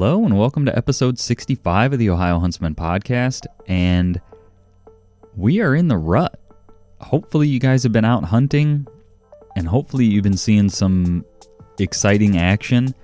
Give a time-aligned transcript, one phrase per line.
[0.00, 3.46] Hello, and welcome to episode 65 of the Ohio Huntsman podcast.
[3.66, 4.20] And
[5.36, 6.38] we are in the rut.
[7.00, 8.86] Hopefully, you guys have been out hunting,
[9.56, 11.24] and hopefully, you've been seeing some
[11.80, 12.94] exciting action.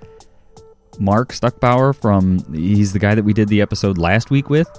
[0.97, 4.69] Mark Stuckbauer from he's the guy that we did the episode last week with.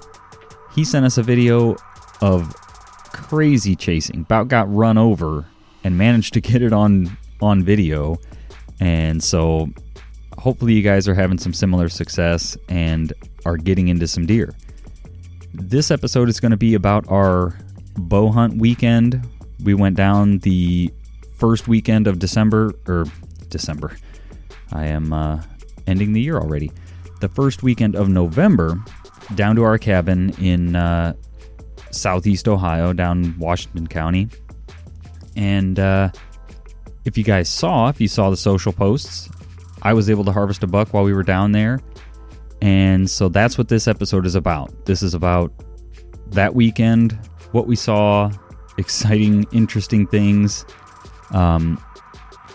[0.75, 1.77] He sent us a video
[2.23, 2.51] of
[3.13, 4.23] crazy chasing.
[4.23, 5.45] About got run over
[5.85, 8.17] and managed to get it on on video.
[8.81, 9.69] And so
[10.47, 13.13] hopefully you guys are having some similar success and
[13.45, 14.55] are getting into some deer.
[15.53, 17.59] This episode is going to be about our
[17.97, 19.27] bow hunt weekend.
[19.65, 20.95] We went down the
[21.35, 23.07] first weekend of December or
[23.49, 23.97] December.
[24.73, 25.43] I am uh,
[25.89, 26.71] ending the year already.
[27.21, 28.81] The first weekend of November
[29.35, 31.15] down to our cabin in uh,
[31.91, 34.29] southeast Ohio, down Washington County.
[35.35, 36.11] And uh,
[37.05, 39.29] if you guys saw, if you saw the social posts,
[39.83, 41.81] I was able to harvest a buck while we were down there.
[42.63, 44.87] And so that's what this episode is about.
[44.87, 45.53] This is about
[46.29, 47.13] that weekend,
[47.53, 48.31] what we saw,
[48.79, 50.65] exciting, interesting things.
[51.31, 51.83] Um,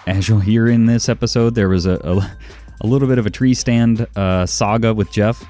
[0.08, 2.38] as you'll hear in this episode, there was a, a,
[2.82, 5.44] a little bit of a tree stand uh, saga with Jeff,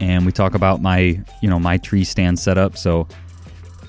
[0.00, 2.76] and we talk about my you know my tree stand setup.
[2.76, 3.08] So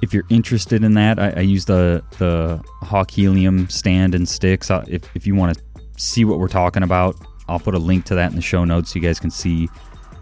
[0.02, 4.72] if you're interested in that, I, I use the the Hawk Helium stand and sticks.
[4.72, 5.63] Uh, if if you want to
[5.97, 7.15] see what we're talking about,
[7.47, 9.69] I'll put a link to that in the show notes so you guys can see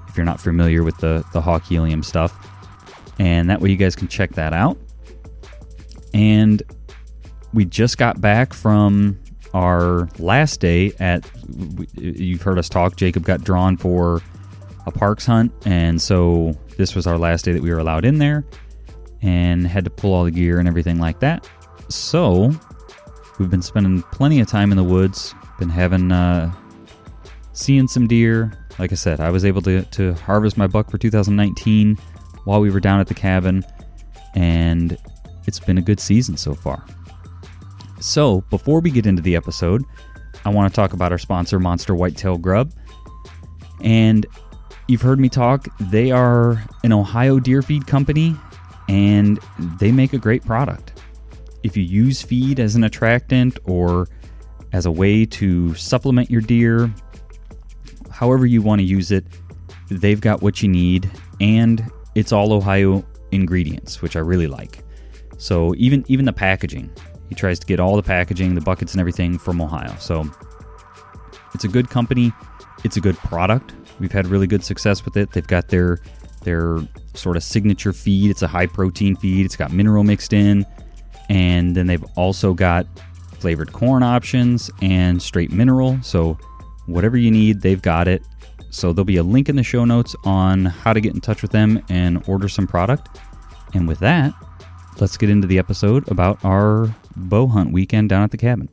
[0.08, 2.36] if you're not familiar with the the Hawk Helium stuff,
[3.20, 4.78] and that way you guys can check that out.
[6.14, 6.62] And
[7.54, 9.20] we just got back from
[9.54, 11.30] our last day at
[11.94, 12.96] you've heard us talk.
[12.96, 14.22] Jacob got drawn for
[14.86, 15.52] a parks hunt.
[15.66, 18.46] And so this was our last day that we were allowed in there
[19.22, 21.48] and had to pull all the gear and everything like that.
[21.90, 22.52] So
[23.40, 26.52] we've been spending plenty of time in the woods been having uh
[27.54, 30.98] seeing some deer like i said i was able to, to harvest my buck for
[30.98, 31.96] 2019
[32.46, 33.64] while we were down at the cabin
[34.36, 34.98] and
[35.46, 36.84] it's been a good season so far
[38.04, 39.86] so, before we get into the episode,
[40.44, 42.74] I want to talk about our sponsor, Monster Whitetail Grub.
[43.80, 44.26] And
[44.90, 48.36] you've heard me talk, they are an Ohio deer feed company
[48.90, 49.40] and
[49.80, 51.02] they make a great product.
[51.64, 54.10] If you use feed as an attractant or
[54.74, 56.94] as a way to supplement your deer,
[58.12, 59.26] however you want to use it,
[59.90, 64.84] they've got what you need and it's all Ohio ingredients, which I really like.
[65.38, 66.92] So even even the packaging,
[67.30, 69.96] he tries to get all the packaging, the buckets, and everything from Ohio.
[70.00, 70.26] So
[71.54, 72.32] it's a good company.
[72.84, 73.74] It's a good product.
[74.00, 75.32] We've had really good success with it.
[75.32, 76.00] They've got their
[76.44, 76.80] their
[77.14, 78.30] sort of signature feed.
[78.30, 79.46] It's a high protein feed.
[79.46, 80.66] It's got mineral mixed in,
[81.30, 82.86] and then they've also got
[83.44, 86.00] flavored corn options and straight mineral.
[86.02, 86.38] So
[86.86, 88.24] whatever you need, they've got it.
[88.70, 91.42] So there'll be a link in the show notes on how to get in touch
[91.42, 93.20] with them and order some product.
[93.74, 94.34] And with that,
[95.02, 98.70] let's get into the episode about our bow hunt weekend down at the cabin.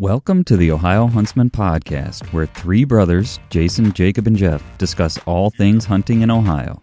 [0.00, 5.50] Welcome to the Ohio Huntsman Podcast, where three brothers, Jason, Jacob, and Jeff, discuss all
[5.50, 6.82] things hunting in Ohio.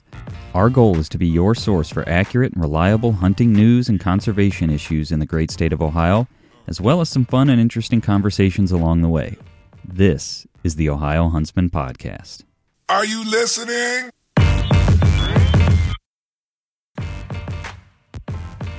[0.53, 4.69] Our goal is to be your source for accurate and reliable hunting news and conservation
[4.69, 6.25] issues in the great state of Ohio,
[6.67, 9.35] as well as some fun and interesting conversations along the way.
[9.83, 12.45] This is the Ohio Huntsman Podcast.
[12.87, 14.09] Are you listening?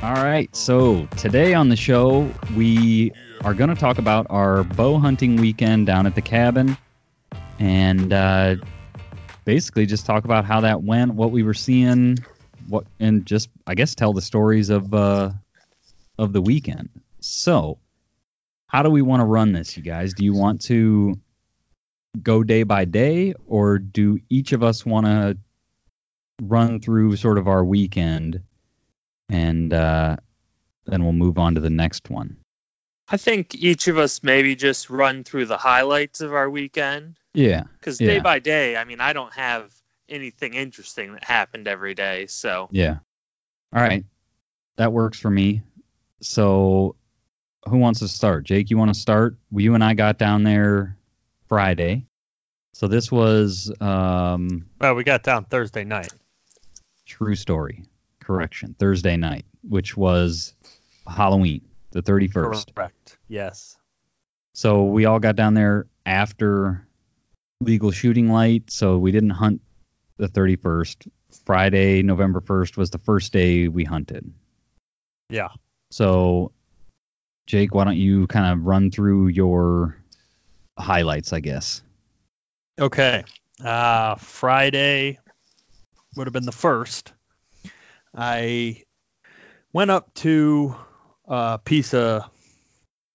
[0.03, 3.13] All right, so today on the show, we
[3.45, 6.77] are going to talk about our bow hunting weekend down at the cabin
[7.59, 8.57] and uh,
[9.45, 12.19] basically just talk about how that went, what we were seeing,
[12.69, 15.31] what, and just, I guess, tell the stories of, uh,
[16.19, 16.89] of the weekend.
[17.21, 17.79] So,
[18.67, 20.15] how do we want to run this, you guys?
[20.15, 21.19] Do you want to
[22.23, 25.37] go day by day, or do each of us want to
[26.41, 28.43] run through sort of our weekend?
[29.33, 30.17] and uh,
[30.87, 32.37] then we'll move on to the next one.
[33.13, 37.17] I think each of us maybe just run through the highlights of our weekend.
[37.35, 37.65] Yeah.
[37.79, 38.09] Because yeah.
[38.09, 39.71] day by day, I mean, I don't have
[40.09, 42.27] anything interesting that happened every day.
[42.27, 42.69] So.
[42.71, 42.97] Yeah.
[43.75, 44.05] All right.
[44.77, 45.61] That works for me.
[46.23, 46.97] So,
[47.69, 48.45] who wants to start?
[48.45, 49.37] Jake, you want to start?
[49.51, 50.97] Well, you and I got down there
[51.49, 52.07] Friday.
[52.73, 53.71] So this was.
[53.81, 56.13] Um, well, we got down Thursday night.
[57.05, 57.85] True story
[58.21, 60.55] correction, Thursday night, which was
[61.07, 61.61] Halloween,
[61.93, 62.75] the 31st.
[62.75, 63.19] Correct.
[63.29, 63.77] Yes.
[64.55, 66.87] So we all got down there after
[67.61, 69.63] legal shooting light, so we didn't hunt
[70.17, 71.09] the 31st.
[71.47, 74.33] Friday, November 1st was the first day we hunted.
[75.31, 75.49] Yeah.
[75.91, 76.53] So
[77.47, 79.97] Jake, why don't you kind of run through your
[80.79, 81.83] highlights, I guess.
[82.79, 83.25] Okay.
[83.63, 85.19] Uh, Friday
[86.17, 87.13] would have been the first.
[88.15, 88.83] I
[89.73, 90.77] went up to
[91.27, 92.29] a piece of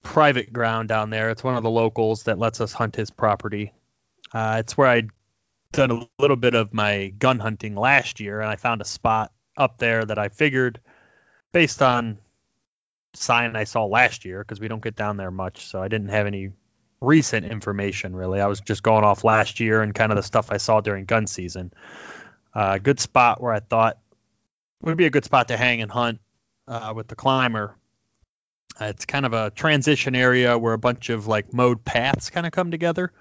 [0.03, 1.29] private ground down there.
[1.29, 3.73] It's one of the locals that lets us hunt his property.
[4.33, 5.09] Uh, it's where I'd
[5.71, 9.31] done a little bit of my gun hunting last year, and I found a spot
[9.57, 10.79] up there that I figured,
[11.51, 12.19] based on
[13.13, 16.09] sign I saw last year, because we don't get down there much, so I didn't
[16.09, 16.51] have any
[16.99, 18.41] recent information really.
[18.41, 21.05] I was just going off last year and kind of the stuff I saw during
[21.05, 21.71] gun season.
[22.53, 23.99] Uh, good spot where I thought
[24.81, 26.19] would be a good spot to hang and hunt
[26.67, 27.75] uh, with the climber.
[28.79, 32.45] Uh, it's kind of a transition area where a bunch of like mowed paths kind
[32.45, 33.11] of come together,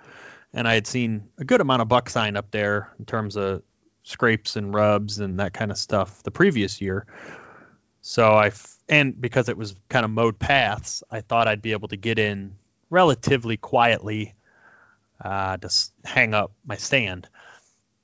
[0.53, 3.63] and I had seen a good amount of buck sign up there in terms of
[4.03, 7.07] scrapes and rubs and that kind of stuff the previous year.
[8.03, 11.73] So I f- and because it was kind of mowed paths, I thought I'd be
[11.73, 12.57] able to get in
[12.89, 14.35] relatively quietly
[15.21, 15.71] uh, to
[16.05, 17.29] hang up my stand.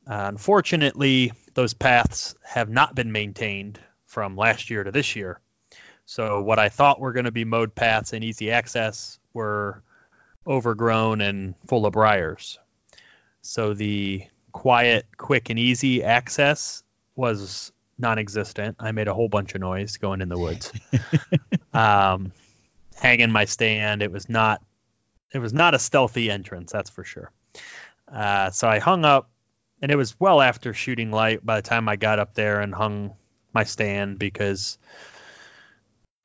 [0.06, 5.38] Uh, unfortunately, those paths have not been maintained from last year to this year.
[6.06, 9.82] So what I thought were going to be mowed paths and easy access were
[10.46, 12.58] overgrown and full of briars.
[13.43, 16.82] So the quiet, quick, and easy access
[17.16, 18.76] was non-existent.
[18.78, 20.72] I made a whole bunch of noise going in the woods.
[21.72, 22.32] um,
[22.96, 24.02] hanging my stand.
[24.02, 24.62] It was not
[25.32, 27.31] it was not a stealthy entrance, that's for sure.
[28.06, 29.31] Uh, so I hung up,
[29.81, 32.75] and it was well after shooting light by the time I got up there and
[32.75, 33.14] hung
[33.54, 34.78] my stand because,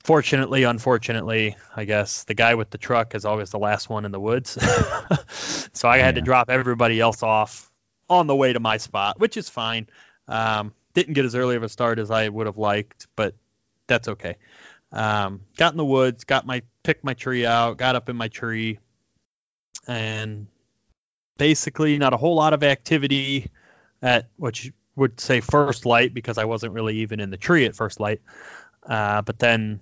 [0.08, 4.14] fortunately, unfortunately, I guess the guy with the truck is always the last one in
[4.14, 4.52] the woods.
[5.74, 7.70] so I had to drop everybody else off
[8.10, 9.88] on the way to my spot, which is fine.
[10.30, 13.36] Um, didn't get as early of a start as I would have liked, but
[13.88, 14.38] that's okay.
[14.94, 18.30] Um, got in the woods, got my picked my tree out, got up in my
[18.30, 18.80] tree,
[19.90, 20.48] and
[21.38, 23.52] basically not a whole lot of activity
[24.02, 27.66] at what you would say first light because I wasn't really even in the tree
[27.66, 28.22] at first light.
[28.88, 29.82] Uh, but then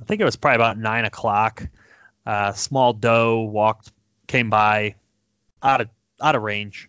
[0.00, 1.68] I think it was probably about nine o'clock.
[2.26, 3.92] Uh, small doe walked,
[4.26, 4.94] came by,
[5.62, 5.88] out of
[6.20, 6.88] out of range.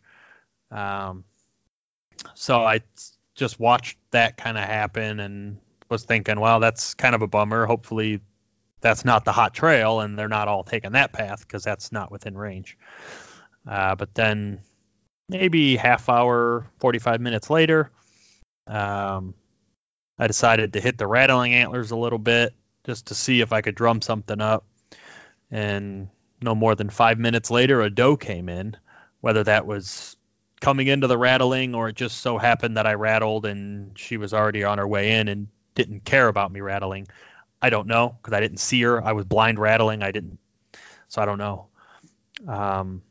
[0.70, 1.24] Um,
[2.36, 2.82] so I
[3.36, 5.58] just watched that kind of happen and
[5.90, 7.66] was thinking, well, that's kind of a bummer.
[7.66, 8.22] Hopefully
[8.82, 12.12] that's not the hot trail and they're not all taking that path because that's not
[12.12, 12.78] within range.
[13.68, 14.60] Uh, but then
[15.30, 17.92] maybe half hour, 45 minutes later,
[18.68, 19.34] um,
[20.18, 22.54] I decided to hit the rattling antlers a little bit
[22.86, 24.66] just to see if I could drum something up.
[25.50, 26.10] And
[26.42, 28.76] no more than five minutes later, a doe came in,
[29.20, 30.16] whether that was
[30.60, 34.34] coming into the rattling or it just so happened that I rattled and she was
[34.34, 37.08] already on her way in and didn't care about me rattling.
[37.62, 39.04] I don't know because I didn't see her.
[39.04, 40.04] I was blind rattling.
[40.04, 40.40] I didn't,
[41.08, 41.68] so I don't know.
[42.48, 43.02] Um,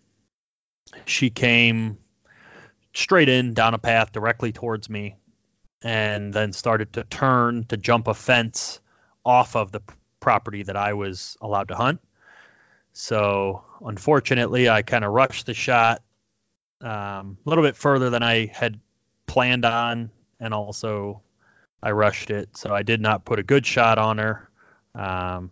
[1.04, 1.98] she came
[2.92, 5.16] straight in down a path directly towards me,
[5.82, 8.80] and then started to turn to jump a fence
[9.24, 9.82] off of the
[10.20, 12.00] property that I was allowed to hunt.
[12.92, 16.02] So unfortunately, I kind of rushed the shot
[16.80, 18.80] um, a little bit further than I had
[19.26, 21.22] planned on, and also
[21.82, 24.48] I rushed it, so I did not put a good shot on her.
[24.94, 25.50] Um,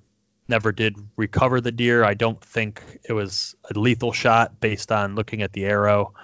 [0.48, 2.04] never did recover the deer.
[2.04, 6.14] I don't think it was a lethal shot based on looking at the arrow.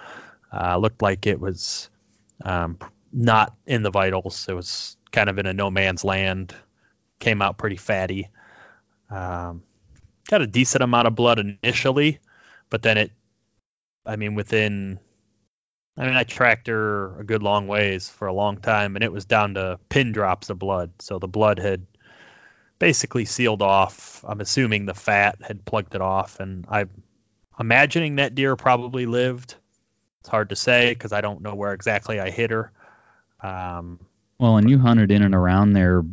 [0.51, 1.89] Uh, looked like it was
[2.43, 2.77] um,
[3.13, 4.47] not in the vitals.
[4.49, 6.55] It was kind of in a no man's land.
[7.19, 8.29] Came out pretty fatty.
[9.09, 9.63] Um,
[10.27, 12.19] got a decent amount of blood initially,
[12.69, 13.11] but then it,
[14.05, 14.99] I mean, within
[15.97, 19.11] I mean, I tracked her a good long ways for a long time, and it
[19.11, 20.91] was down to pin drops of blood.
[20.99, 21.85] So the blood had
[22.79, 24.23] basically sealed off.
[24.27, 26.89] I'm assuming the fat had plugged it off, and I'm
[27.57, 29.55] imagining that deer probably lived.
[30.19, 32.73] It's hard to say because I don't know where exactly I hit her.
[33.41, 33.99] Um,
[34.37, 36.03] well, and you hunted in and around there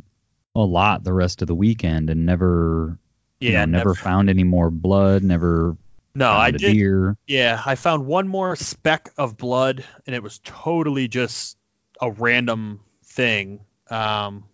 [0.55, 2.99] a lot the rest of the weekend, and never,
[3.41, 5.23] yeah, you know, never, never found any more blood.
[5.23, 5.77] Never
[6.15, 6.73] no, I did.
[6.75, 7.17] Deer.
[7.27, 11.57] Yeah, I found one more speck of blood, and it was totally just
[12.01, 13.61] a random thing.
[13.89, 14.45] Um,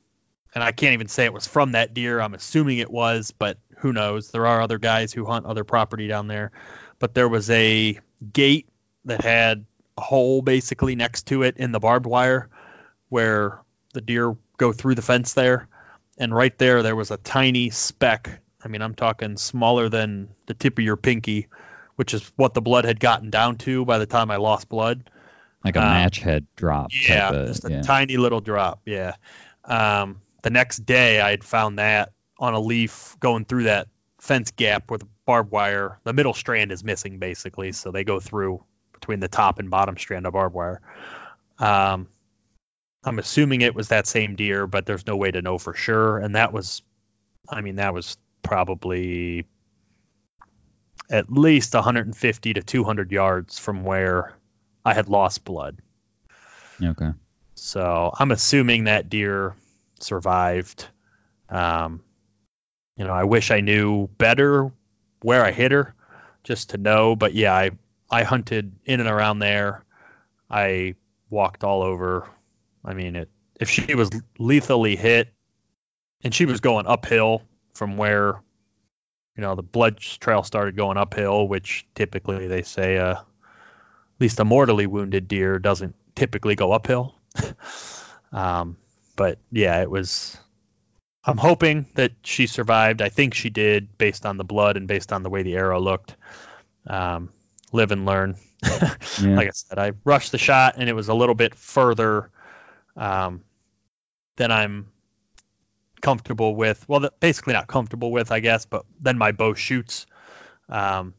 [0.54, 2.20] and I can't even say it was from that deer.
[2.20, 4.30] I'm assuming it was, but who knows?
[4.30, 6.52] There are other guys who hunt other property down there.
[6.98, 7.98] But there was a
[8.32, 8.68] gate
[9.04, 9.64] that had
[9.96, 12.48] a hole basically next to it in the barbed wire
[13.08, 13.60] where
[13.94, 15.68] the deer go through the fence there.
[16.18, 20.54] And right there, there was a tiny speck I mean, I'm talking smaller than the
[20.54, 21.48] tip of your pinky,
[21.96, 25.10] which is what the blood had gotten down to by the time I lost blood.
[25.64, 26.90] Like a um, match head drop.
[27.08, 27.82] Yeah, of, just a yeah.
[27.82, 28.80] tiny little drop.
[28.84, 29.14] Yeah.
[29.64, 33.88] Um, the next day, I had found that on a leaf going through that
[34.20, 35.98] fence gap where the barbed wire.
[36.04, 39.96] The middle strand is missing basically, so they go through between the top and bottom
[39.96, 40.80] strand of barbed wire.
[41.58, 42.08] Um,
[43.04, 46.18] I'm assuming it was that same deer, but there's no way to know for sure.
[46.18, 46.82] And that was,
[47.48, 49.46] I mean, that was probably
[51.10, 54.34] at least 150 to 200 yards from where
[54.84, 55.78] I had lost blood.
[56.82, 57.10] Okay.
[57.54, 59.54] So I'm assuming that deer
[60.00, 60.86] survived.
[61.48, 62.02] Um,
[62.96, 64.70] you know, I wish I knew better
[65.22, 65.94] where I hit her,
[66.44, 67.16] just to know.
[67.16, 67.70] But yeah, I
[68.10, 69.84] I hunted in and around there.
[70.50, 70.94] I
[71.30, 72.28] walked all over.
[72.88, 73.28] I mean, it
[73.60, 75.28] if she was lethally hit,
[76.24, 77.42] and she was going uphill
[77.74, 78.40] from where,
[79.36, 83.24] you know, the blood trail started going uphill, which typically they say, uh, at
[84.20, 87.14] least a mortally wounded deer doesn't typically go uphill.
[88.32, 88.76] um,
[89.16, 90.38] but yeah, it was.
[91.24, 93.02] I'm hoping that she survived.
[93.02, 95.78] I think she did, based on the blood and based on the way the arrow
[95.78, 96.16] looked.
[96.86, 97.28] Um,
[97.70, 98.36] live and learn.
[99.20, 99.34] Yeah.
[99.34, 102.30] Like I said, I rushed the shot, and it was a little bit further
[102.98, 103.42] um,
[104.36, 104.88] than I'm
[106.02, 106.84] comfortable with.
[106.88, 110.06] Well, basically not comfortable with, I guess, but then my bow shoots.
[110.68, 111.14] Um,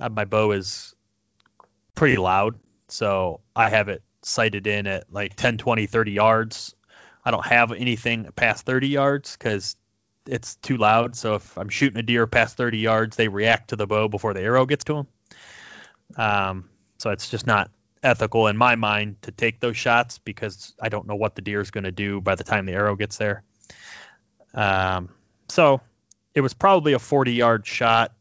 [0.00, 0.94] uh, my bow is
[1.94, 2.58] pretty loud,
[2.88, 6.74] so I have it sighted in at like 10, 20, 30 yards.
[7.24, 9.76] I don't have anything past 30 yards because
[10.26, 11.16] it's too loud.
[11.16, 14.34] So if I'm shooting a deer past 30 yards, they react to the bow before
[14.34, 15.06] the arrow gets to them.
[16.16, 17.70] Um, so it's just not
[18.02, 21.60] ethical in my mind to take those shots because I don't know what the deer
[21.60, 23.42] is going to do by the time the arrow gets there.
[24.54, 25.10] Um,
[25.48, 25.80] so
[26.34, 28.12] it was probably a 40 yard shot.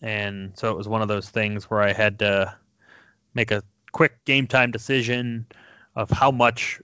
[0.00, 2.54] And so it was one of those things where I had to
[3.34, 5.46] make a quick game time decision
[5.96, 6.80] of how much,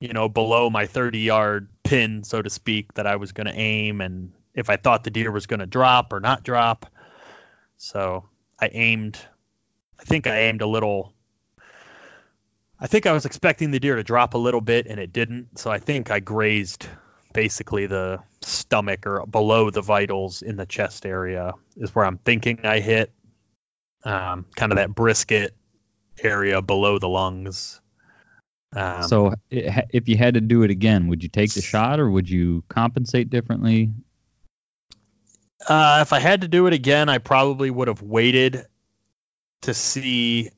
[0.00, 3.54] you know, below my 30 yard pin, so to speak, that I was going to
[3.54, 6.86] aim and if I thought the deer was going to drop or not drop.
[7.76, 8.28] So
[8.60, 9.18] I aimed,
[9.98, 11.13] I think I aimed a little.
[12.78, 15.58] I think I was expecting the deer to drop a little bit and it didn't.
[15.58, 16.86] So I think I grazed
[17.32, 22.60] basically the stomach or below the vitals in the chest area is where I'm thinking
[22.64, 23.12] I hit.
[24.04, 25.54] Um, kind of that brisket
[26.22, 27.80] area below the lungs.
[28.74, 32.00] Um, so it, if you had to do it again, would you take the shot
[32.00, 33.92] or would you compensate differently?
[35.66, 38.66] Uh, if I had to do it again, I probably would have waited
[39.62, 40.50] to see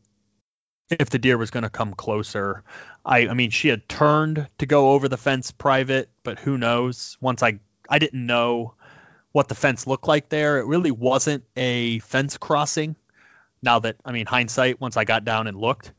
[0.91, 2.63] if the deer was going to come closer.
[3.05, 7.17] I, I mean, she had turned to go over the fence private, but who knows?
[7.21, 8.75] Once I, I didn't know
[9.33, 10.59] what the fence looked like there.
[10.59, 12.97] It really wasn't a fence crossing.
[13.63, 15.93] Now that, I mean, hindsight, once I got down and looked,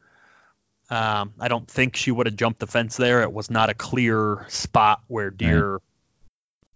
[0.89, 3.23] um, I don't think she would have jumped the fence there.
[3.23, 5.81] It was not a clear spot where deer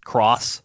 [0.04, 0.62] cross.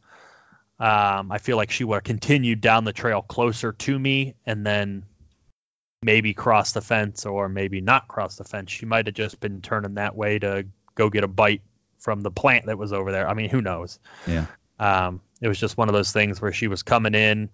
[0.79, 4.65] Um, I feel like she would have continued down the trail closer to me and
[4.65, 5.03] then
[6.01, 8.71] maybe cross the fence or maybe not cross the fence.
[8.71, 11.61] She might have just been turning that way to go get a bite
[11.97, 13.27] from the plant that was over there.
[13.27, 13.99] I mean, who knows?
[14.27, 14.45] Yeah.
[14.79, 17.49] Um, it was just one of those things where she was coming in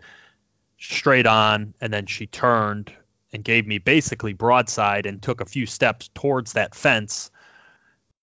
[0.77, 2.91] straight on and then she turned
[3.31, 7.31] and gave me basically broadside and took a few steps towards that fence.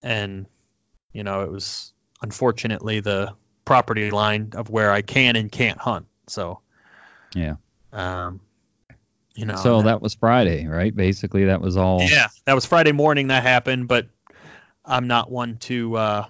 [0.02, 0.46] And,
[1.12, 3.34] you know, it was unfortunately the
[3.64, 6.06] property line of where I can and can't hunt.
[6.26, 6.60] So,
[7.34, 7.56] Yeah.
[7.92, 8.40] um,
[9.34, 10.94] you know, so that was Friday, right?
[10.94, 12.02] Basically, that was all.
[12.02, 14.08] yeah, that was Friday morning that happened, but
[14.84, 16.26] I'm not one to uh,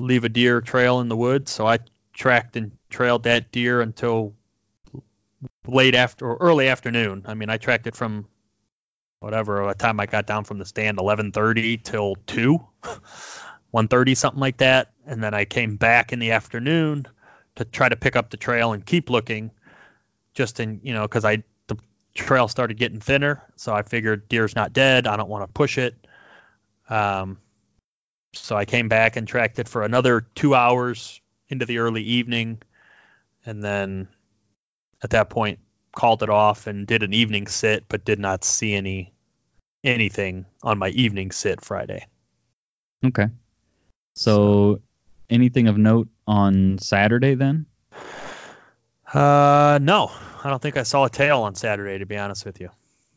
[0.00, 1.78] leave a deer trail in the woods, so I
[2.12, 4.34] tracked and trailed that deer until
[5.66, 7.22] late after or early afternoon.
[7.26, 8.26] I mean, I tracked it from
[9.24, 12.58] whatever by the time I got down from the stand 11:30 till 2
[13.72, 17.06] 1:30 something like that and then I came back in the afternoon
[17.56, 19.50] to try to pick up the trail and keep looking
[20.34, 21.42] just in you know cuz I
[22.14, 25.78] trail started getting thinner so I figured deer's not dead I don't want to push
[25.78, 25.94] it
[26.88, 27.38] um
[28.34, 32.60] so I came back and tracked it for another 2 hours into the early evening
[33.44, 34.08] and then
[35.02, 35.58] at that point
[35.94, 39.14] called it off and did an evening sit but did not see any
[39.84, 42.06] anything on my evening sit Friday.
[43.04, 43.28] Okay.
[44.16, 44.80] So,
[45.28, 47.66] anything of note on Saturday then?
[49.12, 50.10] Uh no,
[50.44, 52.68] I don't think I saw a tail on Saturday to be honest with you.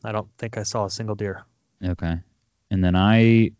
[0.04, 1.44] I don't think I saw a single deer.
[1.84, 2.16] Okay.
[2.72, 3.52] And then I,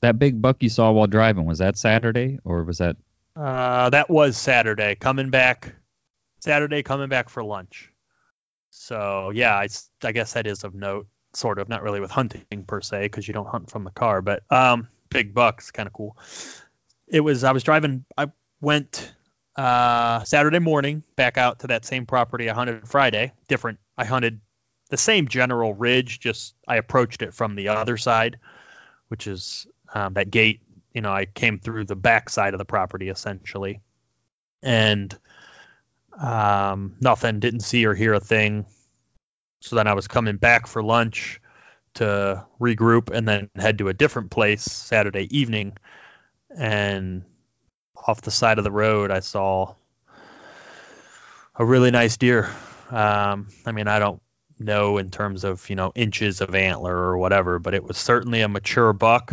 [0.00, 2.96] that big buck you saw while driving, was that Saturday or was that?
[3.36, 5.74] Uh that was Saturday coming back
[6.40, 7.92] Saturday coming back for lunch.
[8.70, 9.56] So, yeah,
[10.02, 13.28] I guess that is of note sort of not really with hunting per se because
[13.28, 16.16] you don't hunt from the car, but um big bucks kind of cool.
[17.06, 18.28] It was I was driving I
[18.60, 19.14] went
[19.60, 23.32] uh, Saturday morning, back out to that same property I hunted Friday.
[23.46, 23.78] Different.
[23.96, 24.40] I hunted
[24.88, 28.38] the same general ridge, just I approached it from the other side,
[29.08, 30.62] which is um, that gate.
[30.94, 33.82] You know, I came through the back side of the property essentially,
[34.62, 35.16] and
[36.18, 37.38] um, nothing.
[37.40, 38.64] Didn't see or hear a thing.
[39.60, 41.38] So then I was coming back for lunch
[41.94, 45.76] to regroup and then head to a different place Saturday evening.
[46.56, 47.24] And
[48.06, 49.74] off the side of the road, I saw
[51.54, 52.50] a really nice deer.
[52.90, 54.22] Um, I mean, I don't
[54.58, 58.42] know in terms of you know inches of antler or whatever, but it was certainly
[58.42, 59.32] a mature buck.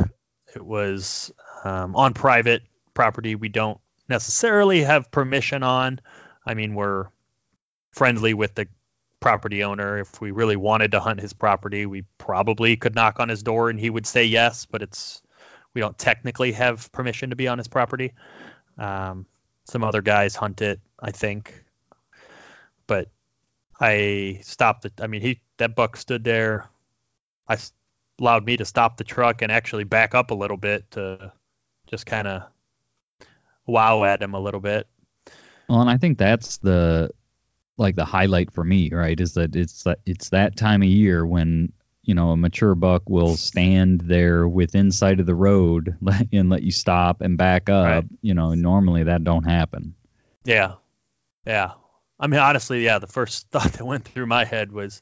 [0.55, 1.31] It was
[1.63, 3.35] um, on private property.
[3.35, 5.99] We don't necessarily have permission on.
[6.45, 7.07] I mean, we're
[7.91, 8.67] friendly with the
[9.19, 9.99] property owner.
[9.99, 13.69] If we really wanted to hunt his property, we probably could knock on his door
[13.69, 15.21] and he would say yes, but it's
[15.73, 18.13] we don't technically have permission to be on his property.
[18.77, 19.25] Um,
[19.65, 21.63] some other guys hunt it, I think,
[22.85, 23.09] but
[23.79, 24.93] I stopped it.
[25.01, 26.69] I mean, he that buck stood there.
[27.47, 27.57] I
[28.19, 31.31] allowed me to stop the truck and actually back up a little bit to
[31.87, 32.43] just kind of
[33.65, 34.87] wow at him a little bit.
[35.69, 37.11] Well, and I think that's the
[37.77, 39.19] like the highlight for me, right?
[39.19, 41.71] Is that it's that it's that time of year when
[42.07, 45.97] you know a mature buck will stand there within sight of the road
[46.33, 47.85] and let you stop and back up.
[47.85, 48.05] Right.
[48.21, 49.93] You know, normally that don't happen.
[50.45, 50.75] Yeah,
[51.45, 51.73] yeah.
[52.19, 52.97] I mean, honestly, yeah.
[52.99, 55.01] The first thought that went through my head was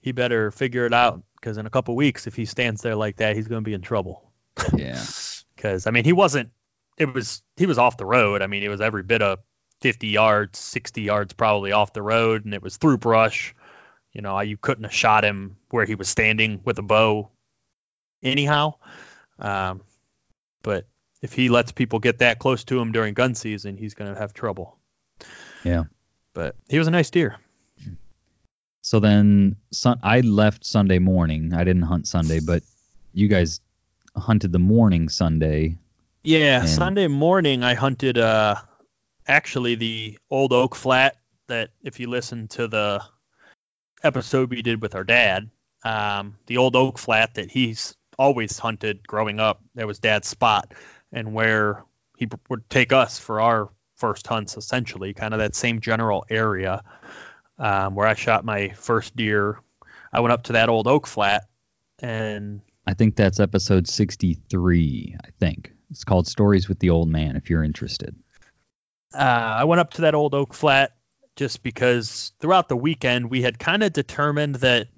[0.00, 3.16] he better figure it out because in a couple weeks, if he stands there like
[3.16, 4.30] that, he's going to be in trouble.
[4.74, 5.00] Yeah.
[5.56, 6.50] Because I mean, he wasn't.
[6.98, 8.42] It was he was off the road.
[8.42, 9.38] I mean, it was every bit of
[9.80, 13.54] 50 yards, 60 yards probably off the road, and it was through brush.
[14.16, 17.28] You know, you couldn't have shot him where he was standing with a bow
[18.22, 18.76] anyhow.
[19.38, 19.82] Um,
[20.62, 20.86] but
[21.20, 24.18] if he lets people get that close to him during gun season, he's going to
[24.18, 24.78] have trouble.
[25.64, 25.84] Yeah.
[26.32, 27.36] But he was a nice deer.
[28.80, 31.52] So then sun, I left Sunday morning.
[31.52, 32.62] I didn't hunt Sunday, but
[33.12, 33.60] you guys
[34.16, 35.76] hunted the morning Sunday.
[36.24, 36.68] Yeah, and...
[36.70, 38.54] Sunday morning I hunted uh
[39.28, 43.02] actually the old oak flat that if you listen to the
[44.06, 45.50] episode we did with our dad,
[45.84, 50.72] um, the old oak flat that he's always hunted growing up, that was dad's spot,
[51.12, 51.84] and where
[52.16, 56.82] he would take us for our first hunts, essentially, kind of that same general area
[57.58, 59.60] um, where I shot my first deer.
[60.12, 61.44] I went up to that old oak flat,
[61.98, 65.16] and I think that's episode 63.
[65.22, 67.36] I think it's called Stories with the Old Man.
[67.36, 68.14] If you're interested.
[69.14, 69.18] Uh,
[69.58, 70.92] I went up to that old oak flat
[71.36, 74.88] just because throughout the weekend we had kind of determined that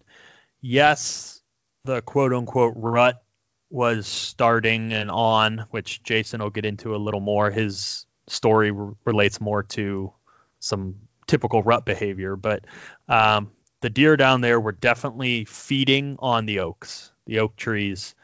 [0.60, 1.40] yes,
[1.84, 3.22] the quote unquote rut
[3.70, 7.50] was starting and on, which Jason will get into a little more.
[7.50, 10.12] His story r- relates more to
[10.60, 10.96] some
[11.26, 12.64] typical rut behavior, but
[13.08, 18.14] um, the deer down there were definitely feeding on the oaks, the oak trees.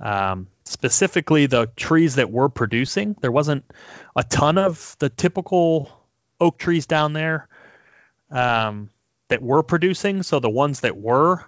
[0.00, 3.16] Um, specifically the trees that were producing.
[3.20, 3.64] There wasn't
[4.14, 5.90] a ton of the typical
[6.40, 7.48] oak trees down there
[8.30, 8.90] um,
[9.28, 10.22] that were producing.
[10.22, 11.44] So the ones that were,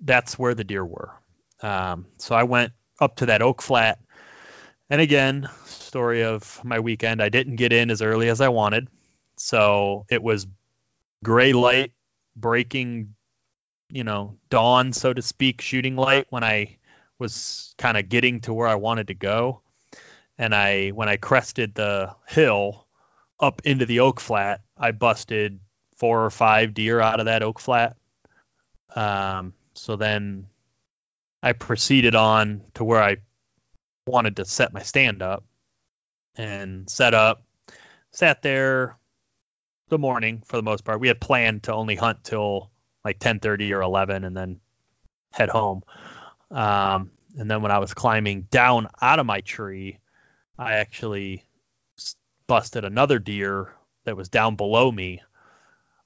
[0.00, 1.12] that's where the deer were.
[1.60, 3.98] Um, so I went up to that oak flat.
[4.90, 8.88] And again, story of my weekend, I didn't get in as early as I wanted.
[9.36, 10.46] So it was
[11.22, 11.92] gray light
[12.36, 13.14] breaking,
[13.88, 16.78] you know, dawn, so to speak, shooting light when I
[17.18, 19.62] was kind of getting to where I wanted to go.
[20.36, 22.86] And I, when I crested the hill
[23.40, 25.60] up into the oak flat, I busted
[26.04, 27.96] four or five deer out of that oak flat.
[28.94, 30.48] Um, so then
[31.42, 33.16] I proceeded on to where I
[34.06, 35.44] wanted to set my stand up
[36.36, 37.42] and set up,
[38.10, 38.98] sat there
[39.88, 41.00] the morning for the most part.
[41.00, 42.70] We had planned to only hunt till
[43.02, 44.60] like 10:30 or 11 and then
[45.32, 45.84] head home.
[46.50, 50.00] Um, and then when I was climbing down out of my tree,
[50.58, 51.46] I actually
[52.46, 53.72] busted another deer
[54.04, 55.22] that was down below me.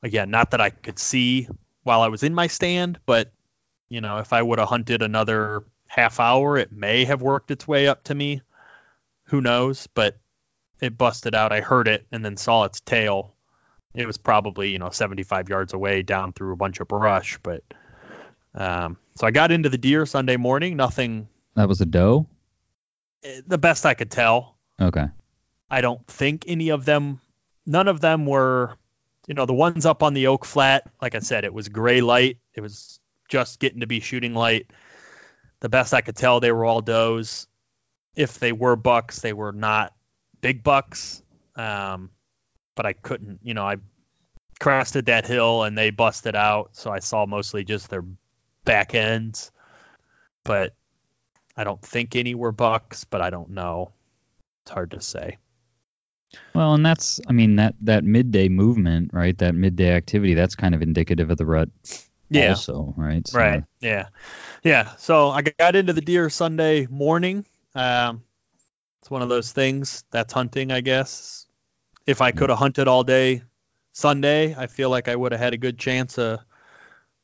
[0.03, 1.49] Again, not that I could see
[1.83, 3.33] while I was in my stand, but
[3.89, 7.67] you know, if I would have hunted another half hour, it may have worked its
[7.67, 8.43] way up to me.
[9.25, 9.87] Who knows?
[9.89, 10.19] But
[10.81, 11.53] it busted out.
[11.53, 13.35] I heard it and then saw its tail.
[13.95, 17.65] It was probably, you know, 75 yards away down through a bunch of brush, but
[18.55, 20.77] um, so I got into the deer Sunday morning.
[20.77, 21.29] Nothing.
[21.55, 22.27] That was a doe.
[23.23, 24.57] Eh, the best I could tell.
[24.81, 25.07] Okay.
[25.71, 27.21] I don't think any of them.
[27.67, 28.77] None of them were.
[29.29, 30.91] You know, the ones up on the oak flat.
[31.01, 32.39] Like I said, it was gray light.
[32.55, 34.71] It was just getting to be shooting light.
[35.61, 37.47] The best I could tell, they were all does.
[38.17, 39.95] If they were bucks, they were not
[40.41, 41.23] big bucks.
[41.55, 42.11] Um,
[42.75, 43.41] but I couldn't.
[43.43, 43.77] You know, I
[44.59, 48.05] crested that hill and they busted out, so I saw mostly just their
[48.65, 49.53] back ends.
[50.43, 50.75] But
[51.55, 53.93] I don't think any were bucks, but I don't know.
[54.63, 55.37] It's hard to say.
[56.55, 59.37] Well, and that's I mean that that midday movement, right?
[59.39, 61.69] That midday activity, that's kind of indicative of the rut
[62.31, 62.51] Yeah.
[62.51, 63.27] also, right?
[63.27, 63.65] So- Right.
[63.81, 64.09] Yeah.
[64.63, 64.95] Yeah.
[64.97, 67.47] So I got into the deer Sunday morning.
[67.75, 68.23] Um,
[69.01, 71.47] it's one of those things that's hunting, I guess.
[72.07, 73.43] If I could have hunted all day
[73.93, 76.41] Sunday, I feel like I would have had a good chance of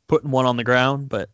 [0.08, 1.30] putting one on the ground, but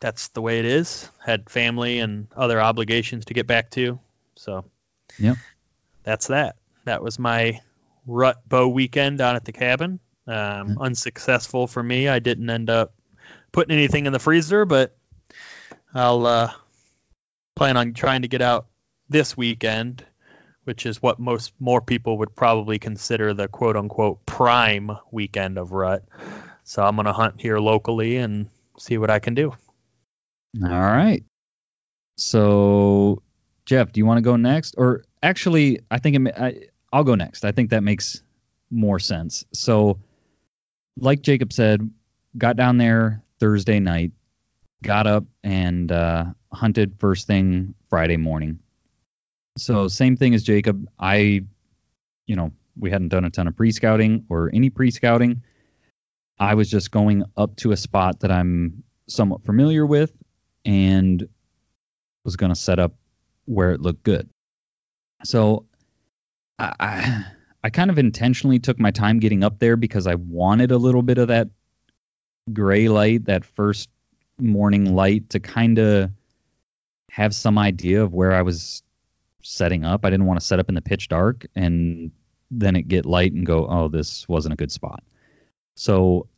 [0.00, 1.08] that's the way it is.
[1.24, 3.98] Had family and other obligations to get back to.
[4.34, 4.64] So,
[5.18, 5.36] yeah,
[6.02, 6.56] That's that.
[6.86, 7.60] That was my
[8.06, 10.00] rut bow weekend down at the cabin.
[10.26, 12.08] Um, Unsuccessful for me.
[12.08, 12.94] I didn't end up
[13.52, 14.96] putting anything in the freezer, but
[15.94, 16.52] I'll uh,
[17.54, 18.66] plan on trying to get out
[19.08, 20.04] this weekend,
[20.64, 25.72] which is what most more people would probably consider the quote unquote prime weekend of
[25.72, 26.04] rut.
[26.64, 29.54] So I'm gonna hunt here locally and see what I can do.
[30.62, 31.24] All right.
[32.16, 33.22] So,
[33.66, 34.74] Jeff, do you want to go next?
[34.78, 37.44] Or actually, I think it, I, I'll go next.
[37.44, 38.22] I think that makes
[38.70, 39.44] more sense.
[39.52, 39.98] So,
[40.98, 41.90] like Jacob said,
[42.36, 44.12] got down there Thursday night,
[44.82, 48.58] got up and uh, hunted first thing Friday morning.
[49.58, 50.88] So, same thing as Jacob.
[50.98, 51.44] I,
[52.26, 55.42] you know, we hadn't done a ton of pre scouting or any pre scouting.
[56.38, 60.12] I was just going up to a spot that I'm somewhat familiar with
[60.64, 61.26] and
[62.24, 62.94] was going to set up
[63.46, 64.28] where it looked good.
[65.24, 65.66] So
[66.58, 67.24] I,
[67.62, 71.02] I kind of intentionally took my time getting up there because I wanted a little
[71.02, 71.48] bit of that
[72.52, 73.88] gray light, that first
[74.38, 76.10] morning light to kind of
[77.10, 78.82] have some idea of where I was
[79.42, 80.04] setting up.
[80.04, 82.10] I didn't want to set up in the pitch dark and
[82.50, 85.02] then it get light and go, "Oh, this wasn't a good spot."
[85.76, 86.28] So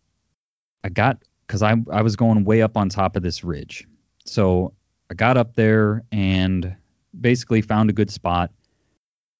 [0.85, 3.87] I got because I I was going way up on top of this ridge.
[4.25, 4.73] So
[5.11, 6.77] I got up there and
[7.19, 8.51] basically found a good spot,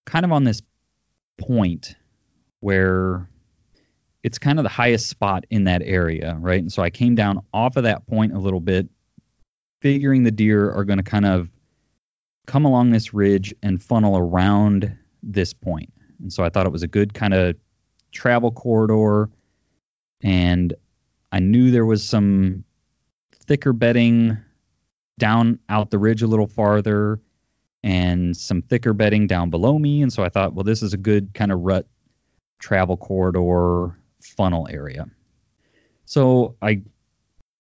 [0.09, 0.63] kind of on this
[1.37, 1.95] point
[2.61, 3.29] where
[4.23, 6.61] it's kind of the highest spot in that area, right?
[6.61, 8.89] And so I came down off of that point a little bit,
[9.81, 11.51] figuring the deer are going to kind of
[12.47, 15.93] come along this ridge and funnel around this point.
[16.21, 17.55] And so I thought it was a good kind of
[18.11, 19.29] travel corridor.
[20.23, 20.75] And
[21.31, 22.65] I knew there was some
[23.45, 24.39] thicker bedding
[25.19, 27.21] down out the ridge a little farther
[27.83, 30.03] and some thicker bedding down below me.
[30.03, 31.87] And so I thought, well, this is a good kind of rut
[32.59, 35.07] travel corridor funnel area.
[36.05, 36.83] So I,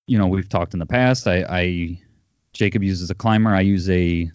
[0.07, 1.26] you know, we've talked in the past.
[1.26, 2.00] I, I
[2.52, 3.54] Jacob uses a climber.
[3.54, 4.31] I use a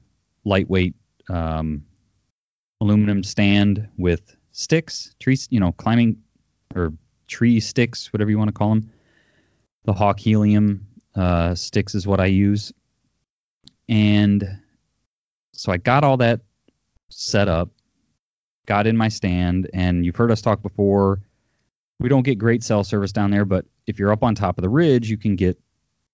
[0.46, 0.96] lightweight
[1.30, 1.86] um,
[2.80, 6.17] aluminum stand with sticks, trees, you know, climbing
[6.76, 6.93] or
[7.28, 8.91] tree sticks, whatever you want to call them.
[9.86, 12.72] The Hawk Helium uh, sticks is what I use.
[13.89, 14.62] And
[15.54, 16.42] so I got all that
[17.10, 17.70] set up,
[18.66, 21.22] got in my stand, and you've heard us talk before.
[22.00, 24.63] We don't get great cell service down there, but if you're up on top of
[24.63, 25.60] the ridge, you can get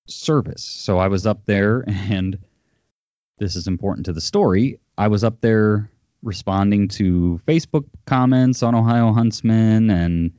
[0.08, 0.64] service.
[0.64, 2.38] So I was up there, and
[3.38, 4.80] this is important to the story.
[4.98, 5.90] I was up there
[6.22, 10.34] responding to Facebook comments on Ohio Huntsman and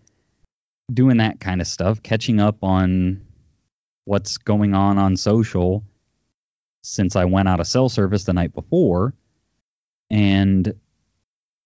[0.92, 3.22] doing that kind of stuff, catching up on
[4.04, 5.84] what's going on on social
[6.82, 9.14] since I went out of cell service the night before.
[10.10, 10.74] And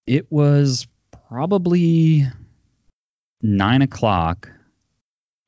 [0.07, 0.87] it was
[1.29, 2.27] probably
[3.41, 4.51] nine o'clock.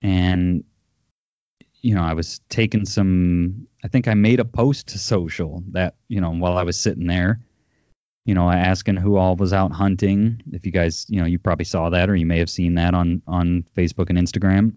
[0.03, 0.65] And,
[1.81, 5.97] you know, I was taking some, I think I made a post to social that,
[6.09, 7.41] you know, while I was sitting there,
[8.25, 10.43] you know, asking who all was out hunting.
[10.53, 12.95] If you guys, you know, you probably saw that or you may have seen that
[12.95, 14.75] on, on Facebook and Instagram.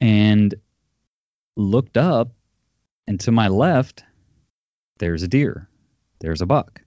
[0.00, 0.54] And
[1.56, 2.35] looked up
[3.06, 4.04] and to my left,
[4.98, 5.68] there's a deer.
[6.20, 6.80] There's a buck.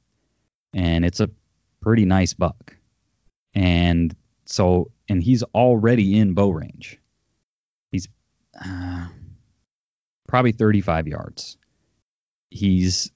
[0.74, 1.30] And it's a
[1.82, 2.76] pretty nice buck.
[3.54, 7.00] And so, and he's already in bow range.
[7.92, 8.08] He's
[8.64, 9.08] uh,
[10.28, 11.58] probably 35 yards.
[12.52, 13.12] He's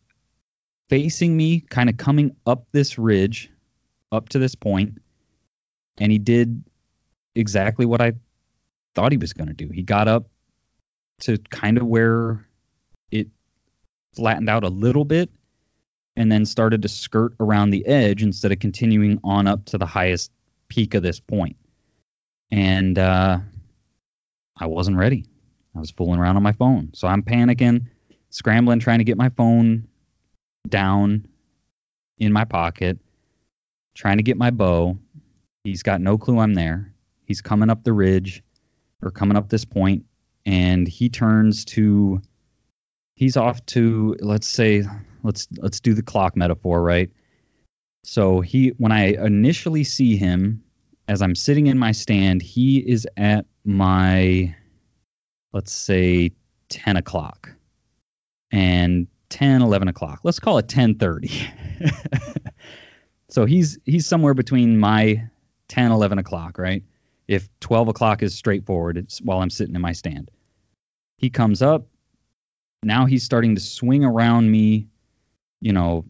[0.90, 3.52] facing me, kind of coming up this ridge,
[4.12, 5.00] up to this point,
[5.98, 6.64] and he did
[7.36, 8.14] exactly what I
[8.96, 9.70] thought he was going to do.
[9.70, 10.28] He got up
[11.22, 12.46] to kind of where
[13.14, 13.28] it
[14.16, 15.30] flattened out a little bit
[16.16, 19.86] and then started to skirt around the edge instead of continuing on up to the
[19.86, 20.32] highest
[20.68, 21.56] peak of this point.
[22.52, 23.40] And uh,
[24.58, 25.26] I wasn't ready.
[25.76, 26.92] I was fooling around on my phone.
[26.94, 27.88] So I'm panicking,
[28.30, 29.88] scrambling, trying to get my phone
[30.68, 31.28] down
[32.20, 33.00] in my pocket,
[33.96, 34.98] trying to get my bow.
[35.64, 36.94] He's got no clue I'm there.
[37.26, 38.44] He's coming up the ridge
[39.02, 40.06] or coming up this point,
[40.46, 42.22] and he turns to.
[43.16, 44.84] He's off to let's say
[45.24, 47.12] let's let's do the clock metaphor, right?
[48.04, 50.64] So he when I initially see him
[51.08, 54.56] as I'm sitting in my stand, he is at my
[55.52, 56.32] let's say
[56.70, 57.54] 10 o'clock.
[58.52, 60.20] And 10 11 o'clock.
[60.24, 62.40] Let's call it 10.30
[63.30, 65.28] so he's he's somewhere between my
[65.70, 66.84] 10 11 o'clock right?
[67.28, 70.30] If 12 o'clock is straightforward it's while i'm sitting in my stand.
[71.18, 71.88] He comes up
[72.84, 74.88] now he's starting to swing around me
[75.62, 76.06] you know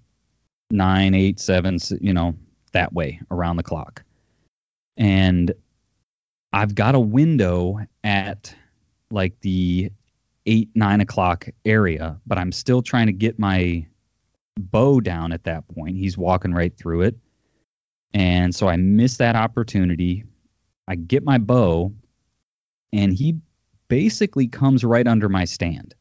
[0.72, 2.36] nine eight seven you know
[2.72, 4.04] that way around the clock
[4.98, 5.54] and
[6.52, 8.54] i've got a window at
[9.12, 9.92] like the
[10.46, 13.86] eight nine o'clock area, but I'm still trying to get my
[14.58, 15.98] bow down at that point.
[15.98, 17.16] He's walking right through it,
[18.14, 20.26] and so I miss that opportunity.
[20.88, 21.94] I get my bow,
[22.92, 23.38] and he
[23.88, 25.96] basically comes right under my stand.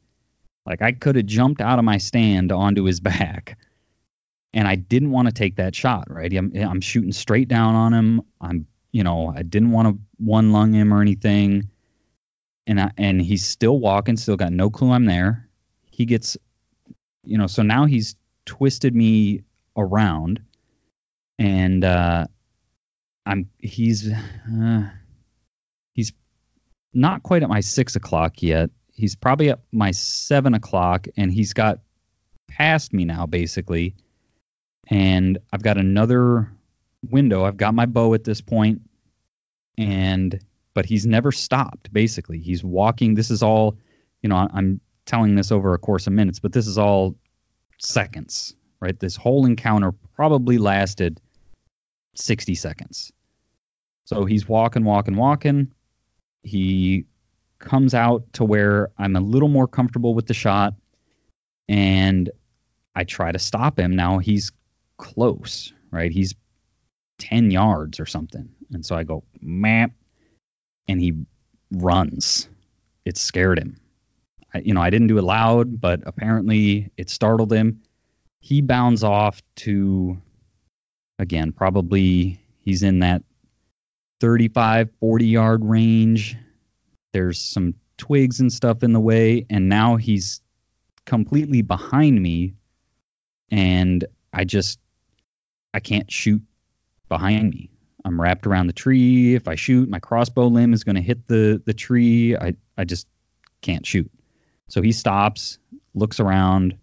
[0.66, 3.59] Like I could have jumped out of my stand onto his back,
[4.53, 6.11] and I didn't want to take that shot.
[6.11, 8.22] Right, I'm, I'm shooting straight down on him.
[8.40, 11.68] I'm, you know, I didn't want to one lung him or anything
[12.66, 15.48] and I, and he's still walking, still got no clue I'm there.
[15.90, 16.37] He gets,
[17.25, 19.42] you know, so now he's twisted me
[19.77, 20.40] around,
[21.38, 22.27] and uh,
[23.27, 24.88] I'm he's uh,
[25.94, 26.12] he's
[26.94, 28.70] not quite at my six o'clock yet.
[28.94, 31.81] He's probably at my seven o'clock, and he's got
[32.48, 33.94] past me now basically,
[34.88, 36.52] and I've got another
[37.09, 37.44] window.
[37.44, 38.83] I've got my bow at this point,
[39.78, 40.38] and
[40.74, 41.92] but he's never stopped.
[41.92, 43.14] Basically, he's walking.
[43.14, 43.76] This is all,
[44.22, 47.16] you know, I'm telling this over a course of minutes, but this is all
[47.78, 48.98] seconds, right?
[48.98, 51.20] This whole encounter probably lasted
[52.14, 53.12] 60 seconds.
[54.05, 55.72] So he's walking, walking, walking.
[56.42, 57.07] He
[57.62, 60.75] comes out to where I'm a little more comfortable with the shot,
[61.68, 62.31] and
[62.94, 63.96] I try to stop him.
[63.96, 64.53] Now he's
[64.98, 66.12] close, right?
[66.12, 66.35] He's
[67.18, 68.51] 10 yards or something.
[68.72, 69.92] And so I go, map,
[70.88, 71.25] and he
[71.70, 72.48] runs.
[73.05, 73.81] It scared him.
[74.53, 77.83] I, you know, I didn't do it loud, but apparently it startled him.
[78.40, 80.20] He bounds off to,
[81.18, 83.22] again, probably he's in that
[84.20, 86.37] 35, 40 yard range.
[87.12, 90.40] There's some twigs and stuff in the way, and now he's
[91.05, 92.55] completely behind me,
[93.51, 94.79] and I just,
[95.75, 96.42] I can't shoot
[97.09, 97.70] behind me.
[98.05, 99.35] I'm wrapped around the tree.
[99.35, 102.37] If I shoot, my crossbow limb is going to hit the the tree.
[102.37, 103.07] I I just
[103.61, 104.11] can't shoot.
[104.68, 105.59] So he stops,
[105.94, 106.79] looks around,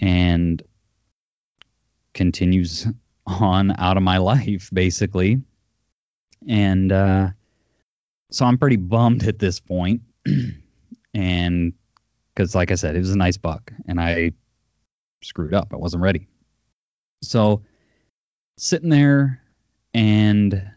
[0.00, 0.62] and
[2.14, 2.86] continues
[3.26, 5.42] on out of my life basically.
[6.48, 7.30] And uh,
[8.32, 10.02] so I'm pretty bummed at this point,
[11.14, 11.72] and
[12.34, 14.32] because like I said, it was a nice buck, and I
[15.22, 15.72] screwed up.
[15.72, 16.28] I wasn't ready.
[17.22, 17.62] So
[18.58, 19.40] sitting there
[19.94, 20.70] and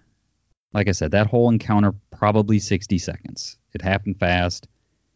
[0.73, 3.57] like I said, that whole encounter probably 60 seconds.
[3.73, 4.67] It happened fast.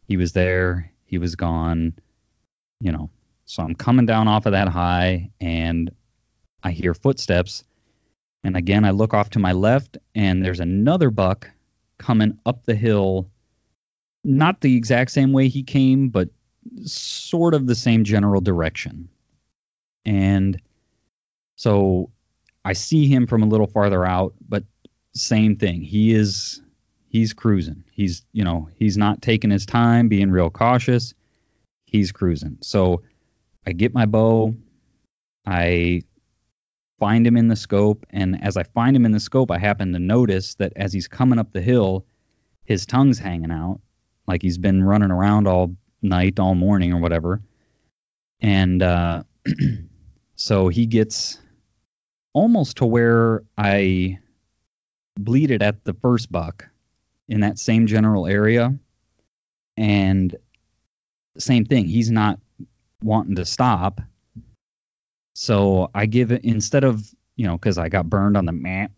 [0.08, 1.94] He was there, he was gone,
[2.80, 3.10] you know.
[3.44, 5.90] So I'm coming down off of that high and
[6.62, 7.64] I hear footsteps.
[8.42, 11.50] And again, I look off to my left and there's another buck
[12.00, 13.30] coming up the hill.
[14.24, 16.28] Not the exact same way he came, but
[16.84, 19.08] sort of the same general direction.
[20.04, 20.60] And
[21.56, 22.10] so
[22.64, 24.64] I see him from a little farther out, but
[25.14, 25.82] same thing.
[25.82, 26.60] He is
[27.08, 27.84] he's cruising.
[27.92, 31.14] He's you know he's not taking his time, being real cautious.
[31.86, 32.58] He's cruising.
[32.62, 33.02] So
[33.66, 34.54] I get my bow.
[35.46, 36.02] I
[37.00, 39.92] find him in the scope, and as I find him in the scope, I happen
[39.94, 42.04] to notice that as he's coming up the hill,
[42.64, 43.80] his tongue's hanging out,
[44.28, 47.40] like he's been running around all night, all morning, or whatever.
[48.40, 49.24] And uh,
[50.36, 51.40] so he gets
[52.32, 54.18] almost to where I
[55.18, 56.68] bleeded at the first buck
[57.28, 58.76] in that same general area.
[59.76, 60.36] And
[61.38, 62.38] same thing, he's not
[63.02, 64.00] wanting to stop.
[65.40, 67.02] So I give it instead of,
[67.34, 68.92] you know, because I got burned on the map.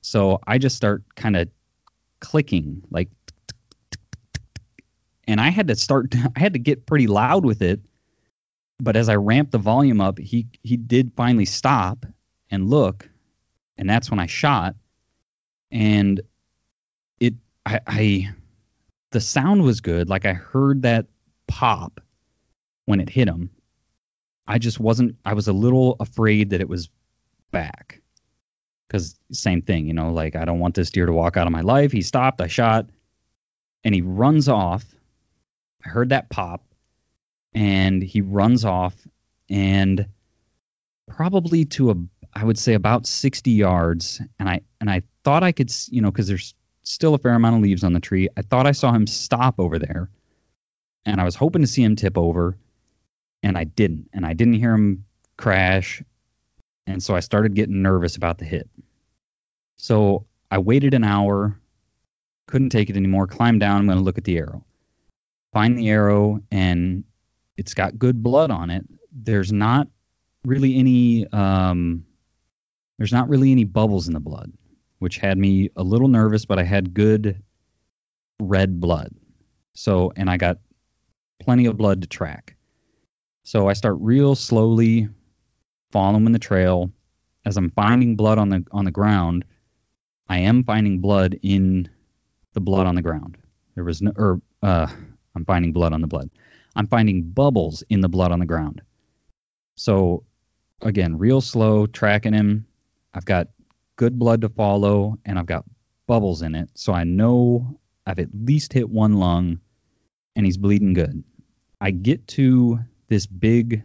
[0.00, 1.48] So I just start kind of
[2.20, 3.08] clicking like
[5.26, 7.80] and I had to start I had to get pretty loud with it.
[8.78, 12.06] But as I ramped the volume up, he he did finally stop
[12.48, 13.10] and look,
[13.76, 14.76] and that's when I shot,
[15.72, 16.20] and
[17.18, 17.34] it
[17.66, 18.30] I, I
[19.10, 20.08] the sound was good.
[20.08, 21.06] Like I heard that
[21.48, 22.00] pop
[22.84, 23.50] when it hit him.
[24.48, 25.16] I just wasn't.
[25.26, 26.88] I was a little afraid that it was
[27.50, 28.00] back,
[28.88, 31.52] because same thing, you know, like I don't want this deer to walk out of
[31.52, 31.92] my life.
[31.92, 32.86] He stopped, I shot,
[33.84, 34.84] and he runs off.
[35.84, 36.64] I heard that pop,
[37.54, 38.94] and he runs off,
[39.50, 40.06] and
[41.06, 41.94] probably to a,
[42.32, 46.10] I would say about 60 yards, and I and I thought I could, you know,
[46.10, 48.30] because there's still a fair amount of leaves on the tree.
[48.34, 50.08] I thought I saw him stop over there,
[51.04, 52.56] and I was hoping to see him tip over,
[53.42, 55.04] and I didn't, and I didn't hear him
[55.36, 56.02] crash,
[56.86, 58.68] and so I started getting nervous about the hit.
[59.76, 61.58] So I waited an hour,
[62.46, 64.64] couldn't take it anymore, climbed down, I'm going to look at the arrow.
[65.52, 67.04] Find the arrow, and
[67.56, 68.84] it's got good blood on it.
[69.12, 69.88] There's not
[70.44, 72.04] really any um,
[72.98, 74.52] there's not really any bubbles in the blood,
[74.98, 77.40] which had me a little nervous, but I had good
[78.40, 79.10] red blood.
[79.74, 80.58] So, and I got
[81.40, 82.56] plenty of blood to track.
[83.48, 85.08] So I start real slowly
[85.90, 86.92] following the trail.
[87.46, 89.42] As I'm finding blood on the on the ground,
[90.28, 91.88] I am finding blood in
[92.52, 93.38] the blood on the ground.
[93.74, 94.86] There was no, or uh,
[95.34, 96.28] I'm finding blood on the blood.
[96.76, 98.82] I'm finding bubbles in the blood on the ground.
[99.76, 100.24] So
[100.82, 102.66] again, real slow tracking him.
[103.14, 103.48] I've got
[103.96, 105.64] good blood to follow, and I've got
[106.06, 109.58] bubbles in it, so I know I've at least hit one lung,
[110.36, 111.24] and he's bleeding good.
[111.80, 113.82] I get to this big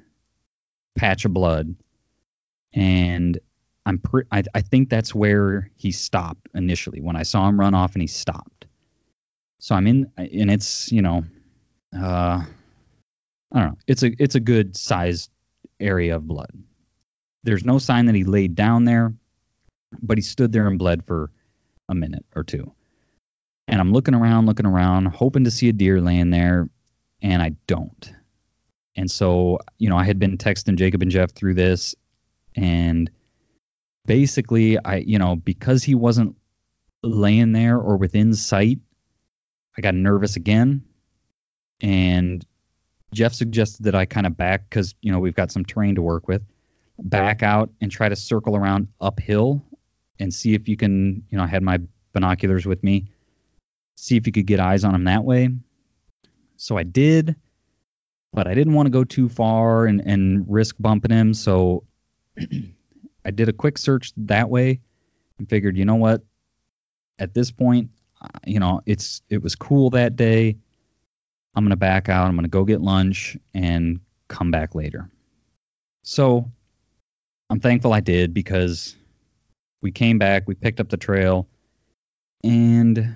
[0.96, 1.76] patch of blood,
[2.74, 3.40] and
[3.86, 7.74] I'm pre- I, I think that's where he stopped initially when I saw him run
[7.74, 8.66] off and he stopped.
[9.60, 11.24] So I'm in, and it's you know,
[11.96, 12.44] uh,
[13.52, 13.78] I don't know.
[13.88, 15.30] It's a it's a good sized
[15.80, 16.52] area of blood.
[17.44, 19.14] There's no sign that he laid down there,
[20.02, 21.32] but he stood there and bled for
[21.90, 22.74] a minute or two.
[23.68, 26.70] And I'm looking around, looking around, hoping to see a deer laying there,
[27.22, 28.14] and I don't.
[28.96, 31.96] And so, you know, I had been texting Jacob and Jeff through this,
[32.56, 33.10] and
[34.06, 36.36] basically, I, you know, because he wasn't
[37.02, 38.80] laying there or within sight,
[39.78, 40.84] I got nervous again.
[41.82, 42.46] And
[43.14, 46.02] Jeff suggested that I kind of back because, you know, we've got some terrain to
[46.02, 46.44] work with,
[47.00, 49.64] back out and try to circle around uphill
[50.20, 51.80] and see if you can, you know, I had my
[52.14, 53.08] binoculars with me,
[53.96, 55.50] see if you could get eyes on him that way.
[56.58, 57.36] So I did,
[58.34, 61.34] but I didn't want to go too far and, and risk bumping him.
[61.34, 61.84] So
[63.26, 64.82] I did a quick search that way
[65.38, 66.24] and figured, you know what?
[67.20, 67.92] At this point,
[68.46, 70.58] you know, it's it was cool that day.
[71.56, 72.28] I'm gonna back out.
[72.28, 75.10] I'm gonna go get lunch and come back later.
[76.04, 76.50] So
[77.50, 78.96] I'm thankful I did because
[79.82, 81.48] we came back, we picked up the trail,
[82.44, 83.16] and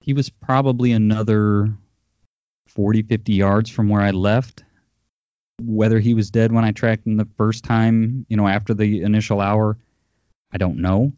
[0.00, 1.74] he was probably another
[2.74, 4.64] 40, 50 yards from where I left.
[5.62, 9.02] Whether he was dead when I tracked him the first time, you know, after the
[9.02, 9.76] initial hour,
[10.52, 11.12] I don't know.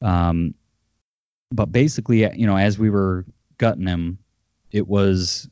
[0.00, 0.54] Um,
[1.50, 3.24] but basically, you know, as we were
[3.56, 4.18] gutting him,
[4.70, 5.48] it was,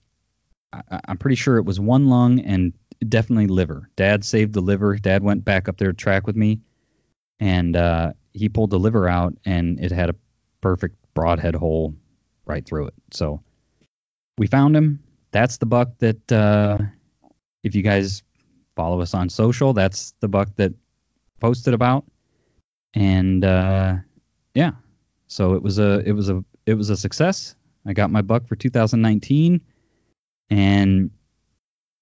[0.72, 2.72] I, I'm pretty sure it was one lung and
[3.09, 3.90] definitely liver.
[3.96, 4.96] Dad saved the liver.
[4.96, 6.61] Dad went back up there to track with me,
[7.40, 10.16] and uh, he pulled the liver out, and it had a
[10.61, 11.94] perfect broadhead hole
[12.44, 12.94] right through it.
[13.12, 13.42] So
[14.38, 15.02] we found him.
[15.33, 16.79] That's the buck that, uh,
[17.62, 18.23] if you guys
[18.77, 20.73] follow us on social, that's the buck that
[21.41, 22.05] posted about.
[22.95, 23.97] And uh,
[24.55, 24.73] yeah,
[25.27, 27.55] so it was a it was a it was a success.
[27.85, 29.61] I got my buck for 2019,
[30.51, 31.11] and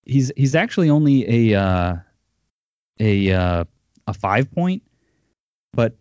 [0.04, 1.96] he's he's actually only a uh,
[3.00, 3.64] a uh,
[4.06, 4.82] a five point,
[5.72, 5.96] but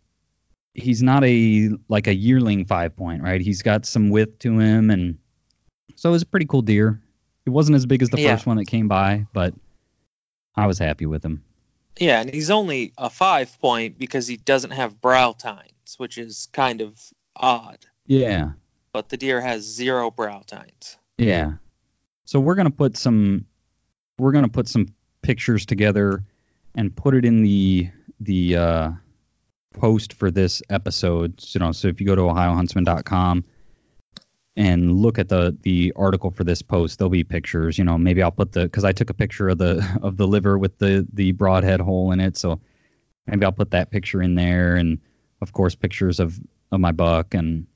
[0.73, 3.41] he's not a like a yearling five point, right?
[3.41, 5.17] He's got some width to him, and
[5.95, 7.01] so it was a pretty cool deer.
[7.45, 8.35] It wasn't as big as the Yeah.
[8.35, 9.53] first one that came by, but
[10.55, 11.43] I was happy with him.
[11.99, 16.47] Yeah, and he's only a five point because he doesn't have brow tines, which is
[16.53, 16.99] kind of
[17.35, 17.79] odd.
[18.07, 18.51] Yeah,
[18.93, 20.97] But the deer has zero brow tines.
[21.17, 21.53] yeah.
[22.25, 23.45] So we're gonna put some
[24.17, 24.87] we're gonna put some
[25.21, 26.23] pictures together
[26.75, 27.89] and put it in the
[28.19, 28.91] the uh,
[29.73, 31.41] post for this episode.
[31.41, 33.43] So, you know, so if you go to ohiohuntsman.com
[34.55, 37.77] and look at the the article for this post, there'll be pictures.
[37.77, 40.27] You know, maybe I'll put the because I took a picture of the of the
[40.27, 42.59] liver with the the broadhead hole in it, so
[43.27, 44.99] maybe I'll put that picture in there, and
[45.41, 46.39] of course pictures of
[46.71, 47.67] of my buck and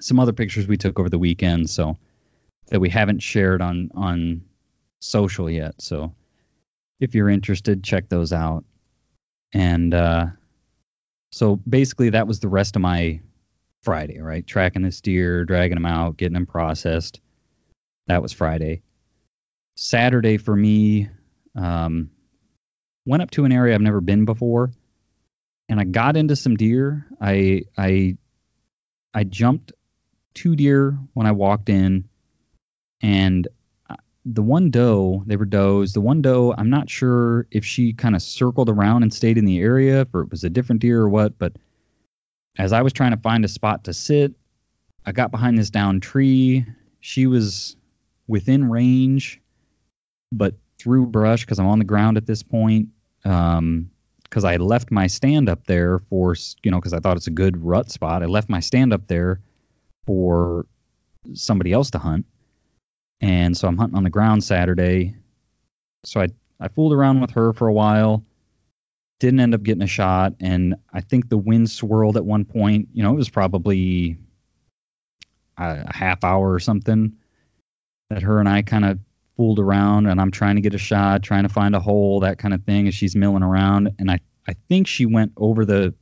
[0.00, 1.70] some other pictures we took over the weekend.
[1.70, 1.98] So
[2.68, 4.42] that we haven't shared on on
[5.00, 5.80] social yet.
[5.80, 6.14] So
[7.00, 8.64] if you're interested, check those out.
[9.52, 10.26] And uh,
[11.32, 13.20] so basically, that was the rest of my
[13.82, 14.46] Friday, right?
[14.46, 17.20] Tracking this deer, dragging them out, getting them processed.
[18.08, 18.82] That was Friday.
[19.76, 21.08] Saturday for me,
[21.56, 22.10] um,
[23.06, 24.72] went up to an area I've never been before.
[25.68, 27.06] and I got into some deer.
[27.20, 28.16] I I
[29.14, 29.72] I jumped
[30.34, 32.08] two deer when I walked in,
[33.02, 33.48] and
[33.90, 35.92] uh, the one doe, they were does.
[35.92, 39.44] The one doe, I'm not sure if she kind of circled around and stayed in
[39.44, 41.38] the area, if it was a different deer or what.
[41.38, 41.54] But
[42.58, 44.34] as I was trying to find a spot to sit,
[45.06, 46.66] I got behind this down tree.
[47.00, 47.76] She was
[48.26, 49.40] within range,
[50.32, 52.88] but through brush because I'm on the ground at this point.
[53.24, 53.90] Um,
[54.24, 57.32] because I left my stand up there for you know because I thought it's a
[57.32, 58.22] good rut spot.
[58.22, 59.40] I left my stand up there
[60.06, 60.66] for
[61.32, 62.26] somebody else to hunt,
[63.20, 65.16] and so I'm hunting on the ground Saturday.
[66.04, 66.28] So I
[66.60, 68.22] I fooled around with her for a while,
[69.20, 72.88] didn't end up getting a shot, and I think the wind swirled at one point.
[72.92, 74.18] You know, it was probably
[75.58, 77.14] a, half hour or something
[78.10, 78.98] that her and I kind of
[79.36, 82.38] fooled around and I'm trying to get a shot, trying to find a hole, that
[82.38, 83.90] kind of thing as she's milling around.
[83.98, 85.94] And I, I think she went over the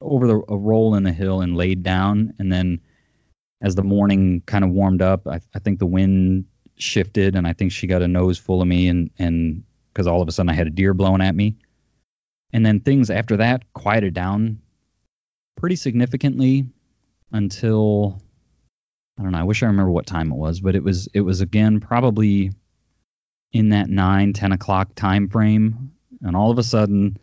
[0.00, 2.32] over the a roll in the hill and laid down.
[2.38, 2.80] And then
[3.60, 6.44] as the morning kind of warmed up, I, I think the wind
[6.76, 10.22] shifted and I think she got a nose full of me and and because all
[10.22, 11.56] of a sudden I had a deer blowing at me.
[12.52, 14.60] And then things after that quieted down
[15.56, 16.66] pretty significantly
[17.32, 18.22] until
[19.18, 19.38] I don't know.
[19.38, 22.52] I wish I remember what time it was, but it was it was again probably
[23.52, 25.92] in that nine ten o'clock time frame,
[26.22, 27.18] and all of a sudden,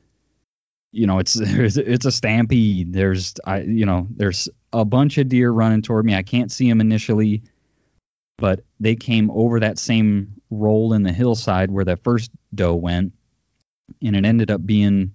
[0.91, 2.91] you know, it's it's a stampede.
[2.91, 6.15] There's I you know there's a bunch of deer running toward me.
[6.15, 7.43] I can't see them initially,
[8.37, 13.13] but they came over that same roll in the hillside where that first doe went,
[14.03, 15.14] and it ended up being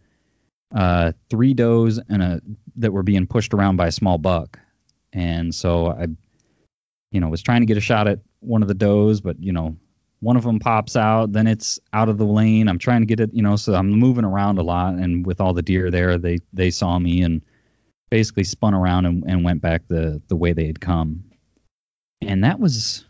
[0.75, 2.41] uh, three does and a
[2.77, 4.59] that were being pushed around by a small buck,
[5.13, 6.07] and so I
[7.11, 9.53] you know, was trying to get a shot at one of the does, but you
[9.53, 9.77] know,
[10.21, 12.69] one of them pops out, then it's out of the lane.
[12.69, 15.41] I'm trying to get it, you know, so I'm moving around a lot, and with
[15.41, 17.43] all the deer there, they they saw me and
[18.11, 21.25] basically spun around and, and went back the the way they had come,
[22.21, 23.05] and that was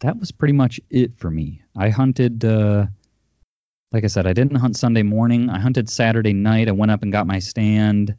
[0.00, 1.62] that was pretty much it for me.
[1.76, 2.44] I hunted.
[2.44, 2.86] Uh,
[3.92, 5.50] like I said, I didn't hunt Sunday morning.
[5.50, 6.68] I hunted Saturday night.
[6.68, 8.16] I went up and got my stand,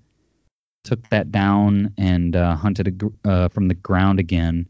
[0.84, 4.68] took that down, and uh, hunted uh, from the ground again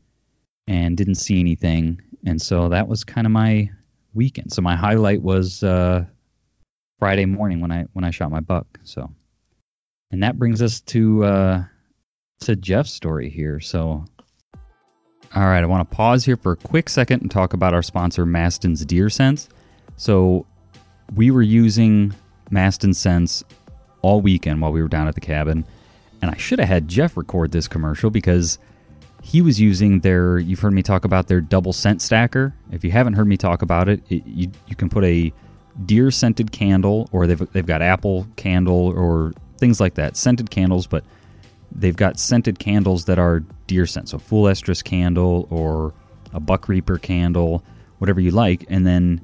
[0.65, 2.01] and didn't see anything.
[2.25, 3.69] And so that was kind of my
[4.13, 4.53] weekend.
[4.53, 6.05] So my highlight was uh,
[6.99, 8.79] Friday morning when I when I shot my buck.
[8.83, 9.11] So,
[10.11, 11.63] and that brings us to uh,
[12.41, 13.59] to Jeff's story here.
[13.59, 14.05] So,
[15.35, 17.83] all right, I want to pause here for a quick second and talk about our
[17.83, 19.49] sponsor, Mastin's Deer Scents.
[19.97, 20.45] So,
[21.15, 22.13] we were using
[22.51, 23.43] Mastin Scents
[24.01, 25.65] all weekend while we were down at the cabin,
[26.21, 28.59] and I should have had Jeff record this commercial because
[29.23, 32.53] he was using their you've heard me talk about their double scent stacker.
[32.71, 35.31] If you haven't heard me talk about it, it you, you can put a
[35.85, 40.85] deer scented candle or they've, they've got apple candle or things like that scented candles
[40.85, 41.03] but
[41.71, 44.09] they've got scented candles that are deer scent.
[44.09, 45.93] So full estrus candle or
[46.33, 47.63] a buck reaper candle
[47.97, 49.21] whatever you like and then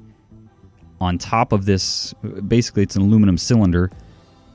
[1.02, 2.14] on top of this
[2.48, 3.90] basically it's an aluminum cylinder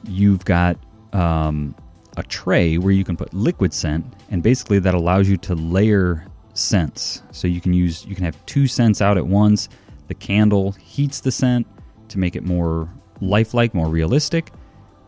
[0.07, 0.77] you've got
[1.13, 1.75] um,
[2.17, 6.27] a tray where you can put liquid scent, and basically that allows you to layer
[6.55, 7.23] scents.
[7.33, 9.69] So you can use you can have two scents out at once.
[10.09, 11.67] The candle heats the scent
[12.09, 12.89] to make it more
[13.21, 14.53] lifelike, more realistic.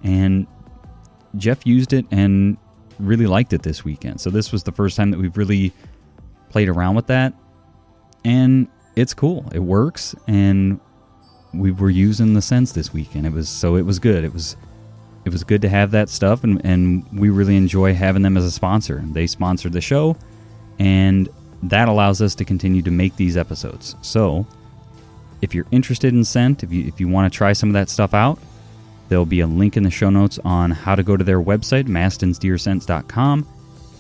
[0.03, 0.47] And
[1.37, 2.57] Jeff used it and
[2.99, 4.21] really liked it this weekend.
[4.21, 5.73] So this was the first time that we've really
[6.49, 7.35] played around with that.
[8.25, 9.47] And it's cool.
[9.53, 10.81] It works and
[11.59, 13.27] we were using the scents this weekend.
[13.27, 14.25] It was so it was good.
[14.25, 14.57] It was
[15.25, 18.45] it was good to have that stuff, and, and we really enjoy having them as
[18.45, 19.03] a sponsor.
[19.05, 20.17] They sponsored the show,
[20.79, 21.29] and
[21.65, 23.97] that allows us to continue to make these episodes.
[24.03, 24.47] So,
[25.43, 27.91] if you're interested in scent, if you if you want to try some of that
[27.91, 28.39] stuff out,
[29.09, 31.87] there'll be a link in the show notes on how to go to their website,
[31.87, 33.47] mastinsdeerscents.com,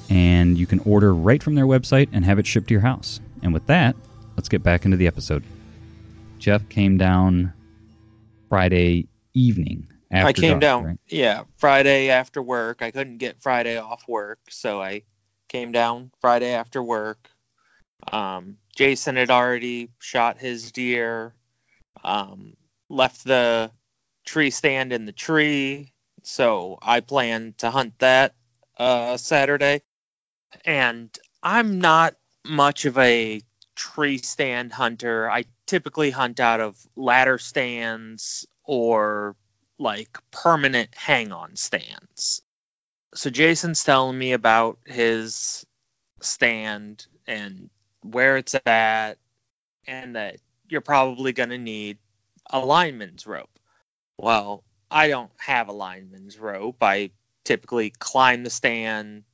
[0.08, 3.20] and you can order right from their website and have it shipped to your house.
[3.42, 3.96] And with that,
[4.36, 5.42] let's get back into the episode.
[6.38, 7.52] Jeff came down
[8.48, 10.98] Friday evening I came dark, down, right?
[11.08, 12.82] yeah, Friday after work.
[12.82, 15.02] I couldn't get Friday off work, so I
[15.48, 17.28] came down Friday after work.
[18.10, 21.34] Um, Jason had already shot his deer,
[22.04, 22.56] um,
[22.88, 23.70] left the
[24.24, 28.34] tree stand in the tree, so I planned to hunt that
[28.78, 29.82] uh, Saturday.
[30.64, 32.14] And I'm not
[32.44, 33.40] much of a
[33.74, 35.30] tree stand hunter.
[35.30, 39.36] I typically hunt out of ladder stands or
[39.78, 42.42] like permanent hang on stands.
[43.14, 45.64] So Jason's telling me about his
[46.20, 47.70] stand and
[48.02, 49.14] where it's at,
[49.86, 50.36] and that
[50.68, 51.98] you're probably going to need
[52.50, 53.58] a lineman's rope.
[54.18, 56.82] Well, I don't have a lineman's rope.
[56.82, 57.10] I
[57.44, 59.24] typically climb the stand,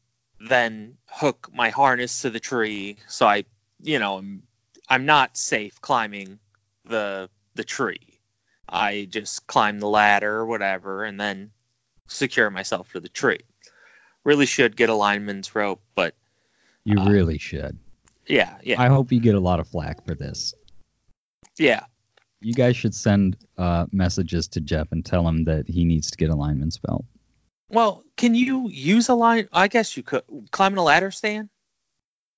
[0.41, 2.97] then hook my harness to the tree.
[3.09, 3.45] So I,
[3.83, 4.43] you know, I'm,
[4.93, 6.39] I'm not safe climbing
[6.85, 8.21] the the tree.
[8.69, 11.51] I just climb the ladder or whatever and then
[12.09, 13.41] secure myself to the tree.
[14.23, 16.15] Really should get a lineman's rope, but
[16.85, 17.79] You Uh, really should.
[18.27, 20.53] yeah, yeah, I hope you get a lot of flack for this.
[21.57, 21.85] yeah.
[22.43, 26.17] You guys should send uh, messages to Jeff and tell him that he needs to
[26.19, 27.05] get a lineman's belt.
[27.71, 29.49] Well, can you use a line?
[29.53, 31.49] I guess you could climb a ladder stand.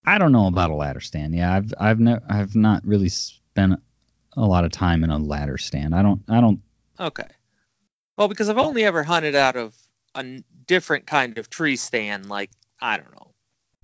[0.07, 1.35] I don't know about a ladder stand.
[1.35, 3.81] Yeah, I've I've ne- I've not really spent
[4.37, 5.95] a lot of time in a ladder stand.
[5.95, 6.61] I don't I don't
[6.99, 7.27] Okay.
[8.17, 9.75] Well, because I've only ever hunted out of
[10.15, 12.51] a different kind of tree stand, like
[12.81, 13.33] I don't know,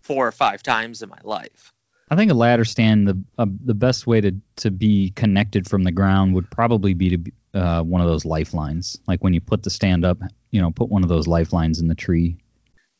[0.02, 1.72] four or five times in my life.
[2.10, 5.84] I think a ladder stand the uh, the best way to to be connected from
[5.84, 8.98] the ground would probably be to be, uh, one of those lifelines.
[9.06, 10.18] Like when you put the stand up,
[10.50, 12.36] you know, put one of those lifelines in the tree.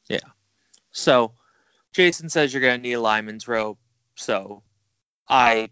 [0.09, 0.19] Yeah.
[0.93, 1.33] So,
[1.93, 3.79] Jason says you're going to need a lineman's rope.
[4.17, 4.63] So,
[5.29, 5.71] I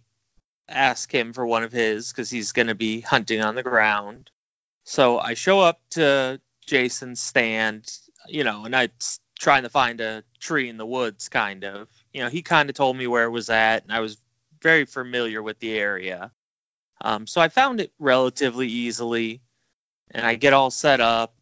[0.68, 4.30] ask him for one of his because he's going to be hunting on the ground.
[4.84, 7.86] So, I show up to Jason's stand,
[8.26, 8.90] you know, and I'm
[9.38, 11.88] trying to find a tree in the woods, kind of.
[12.12, 14.18] You know, he kind of told me where it was at, and I was
[14.60, 16.32] very familiar with the area.
[17.00, 19.40] Um, so, I found it relatively easily,
[20.10, 21.34] and I get all set up,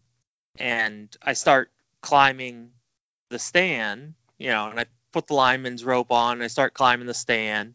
[0.58, 1.70] and I start
[2.00, 2.70] climbing
[3.30, 7.06] the stand, you know, and I put the lineman's rope on and I start climbing
[7.06, 7.74] the stand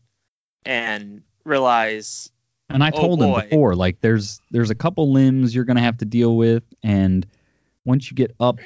[0.66, 2.30] and realize
[2.70, 5.98] And I Oh, told him before, like there's there's a couple limbs you're gonna have
[6.00, 7.26] to deal with, and
[7.86, 8.60] once you get up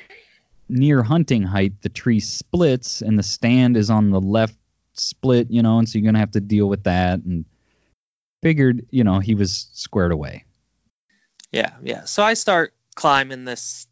[0.70, 4.56] near hunting height, the tree splits and the stand is on the left
[4.94, 7.20] split, you know, and so you're gonna have to deal with that.
[7.20, 7.46] And
[8.44, 10.44] figured, you know, he was squared away.
[11.52, 12.04] yeah, yeah.
[12.06, 13.88] So I start climbing this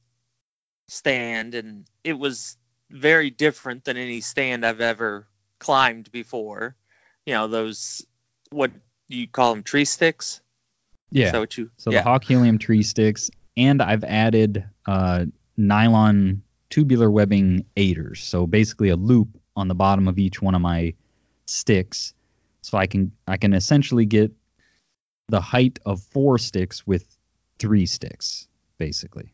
[0.90, 2.58] stand and it was
[2.94, 5.28] very different than any stand I've ever
[5.60, 6.76] climbed before.
[7.26, 8.06] You know, those
[8.52, 8.72] what
[9.08, 10.42] you call them tree sticks?
[11.12, 11.38] Yeah.
[11.38, 12.00] What you So yeah.
[12.00, 15.26] the hawk helium tree sticks, and I've added uh,
[15.58, 18.24] nylon tubular webbing aiders.
[18.24, 20.94] So basically a loop on the bottom of each one of my
[21.46, 22.14] sticks,
[22.62, 24.32] so I can I can essentially get
[25.30, 27.06] the height of four sticks with
[27.60, 29.34] three sticks, basically.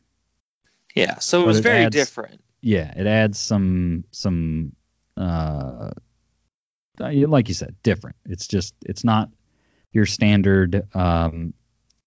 [0.96, 1.20] yeah.
[1.20, 2.42] So it but was it very adds- different.
[2.62, 4.76] Yeah, it adds some some
[5.18, 5.92] uh,
[7.00, 8.18] like you said, different.
[8.26, 9.30] It's just it's not
[9.92, 11.54] your standard um,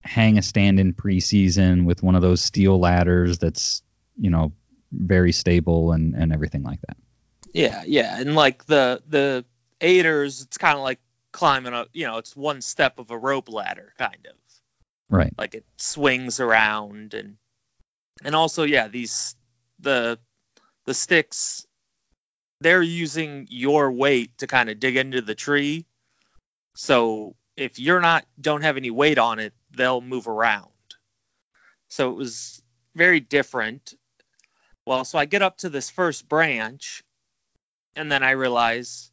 [0.03, 3.83] hang a stand in preseason with one of those steel ladders that's
[4.19, 4.53] you know
[4.93, 6.97] very stable and and everything like that.
[7.53, 9.45] Yeah, yeah, and like the the
[9.81, 11.01] aiders, it's kind of like
[11.33, 14.37] climbing a, you know, it's one step of a rope ladder, kind of.
[15.11, 15.33] Right.
[15.37, 17.37] Like it swings around, and
[18.25, 19.35] and also, yeah, these
[19.81, 20.19] the
[20.87, 21.67] the sticks,
[22.61, 25.87] they're using your weight to kind of dig into the tree.
[26.75, 30.69] So if you're not don't have any weight on it, they'll move around.
[31.89, 32.63] So it was
[32.95, 33.95] very different.
[34.87, 37.05] Well, so I get up to this first branch
[37.95, 39.11] and then I realize,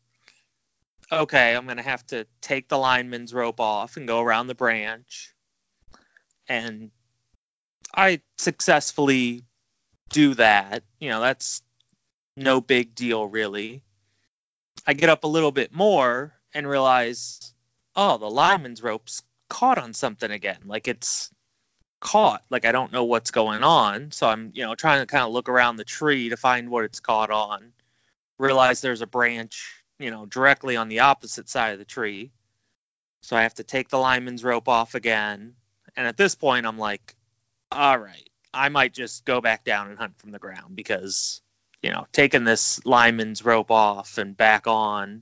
[1.12, 5.34] okay, I'm gonna have to take the lineman's rope off and go around the branch,
[6.48, 6.92] and
[7.94, 9.44] I successfully
[10.10, 10.84] do that.
[11.00, 11.62] You know, that's
[12.36, 13.82] no big deal really.
[14.86, 17.54] I get up a little bit more and realize,
[17.96, 20.60] oh, the lineman's rope's caught on something again.
[20.66, 21.30] Like it's
[22.00, 22.44] caught.
[22.50, 24.12] Like I don't know what's going on.
[24.12, 26.86] So I'm, you know, trying to kind of look around the tree to find what
[26.86, 27.72] it's caught on
[28.40, 32.32] realize there's a branch, you know, directly on the opposite side of the tree.
[33.22, 35.54] So I have to take the lineman's rope off again.
[35.96, 37.16] And at this point, I'm like,
[37.72, 41.42] all right, I might just go back down and hunt from the ground because,
[41.82, 45.22] you know, taking this lineman's rope off and back on,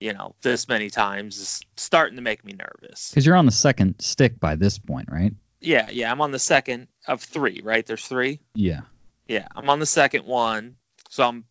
[0.00, 3.10] you know, this many times is starting to make me nervous.
[3.10, 5.34] Because you're on the second stick by this point, right?
[5.60, 7.84] Yeah, yeah, I'm on the second of three, right?
[7.84, 8.40] There's three.
[8.54, 8.82] Yeah.
[9.26, 10.76] Yeah, I'm on the second one,
[11.10, 11.44] so I'm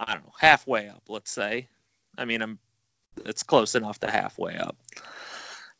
[0.00, 1.68] I don't know, halfway up, let's say.
[2.16, 2.58] I mean, I'm
[3.24, 4.76] it's close enough to halfway up.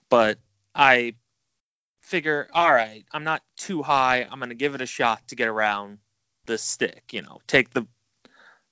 [0.09, 0.39] But
[0.75, 1.15] I
[2.09, 4.27] figure, all right, I'm not too high.
[4.29, 5.99] I'm going to give it a shot to get around
[6.47, 7.87] the stick, you know, take the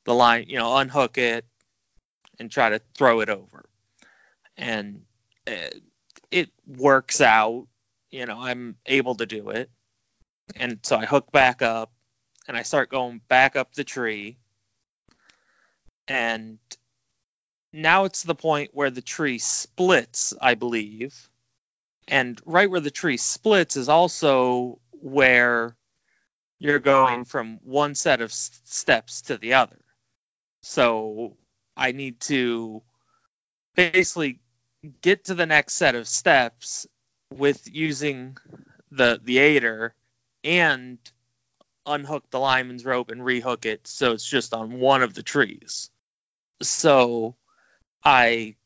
[0.05, 1.45] the line, you know, unhook it
[2.39, 3.69] and try to throw it over.
[4.57, 5.03] And
[5.47, 5.83] it,
[6.31, 7.67] it works out,
[8.11, 9.69] you know, I'm able to do it.
[10.55, 11.93] And so I hook back up
[12.47, 14.39] and I start going back up the tree.
[16.07, 16.59] And
[17.73, 21.29] now it's the point where the tree splits, I believe.
[22.09, 25.77] And right where the tree splits is also where
[26.59, 29.81] you're going from one set of steps to the other.
[30.63, 31.37] So
[31.77, 32.83] I need to
[33.75, 34.41] basically
[35.03, 36.87] get to the next set of steps
[37.35, 38.37] with using
[38.91, 39.95] the the aider
[40.45, 40.99] and
[41.85, 45.91] unhook the lineman's rope and rehook it so it's just on one of the trees.
[46.63, 47.37] So
[48.05, 48.57] I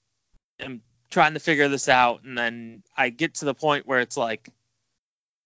[0.58, 4.16] am trying to figure this out and then I get to the point where it's
[4.16, 4.50] like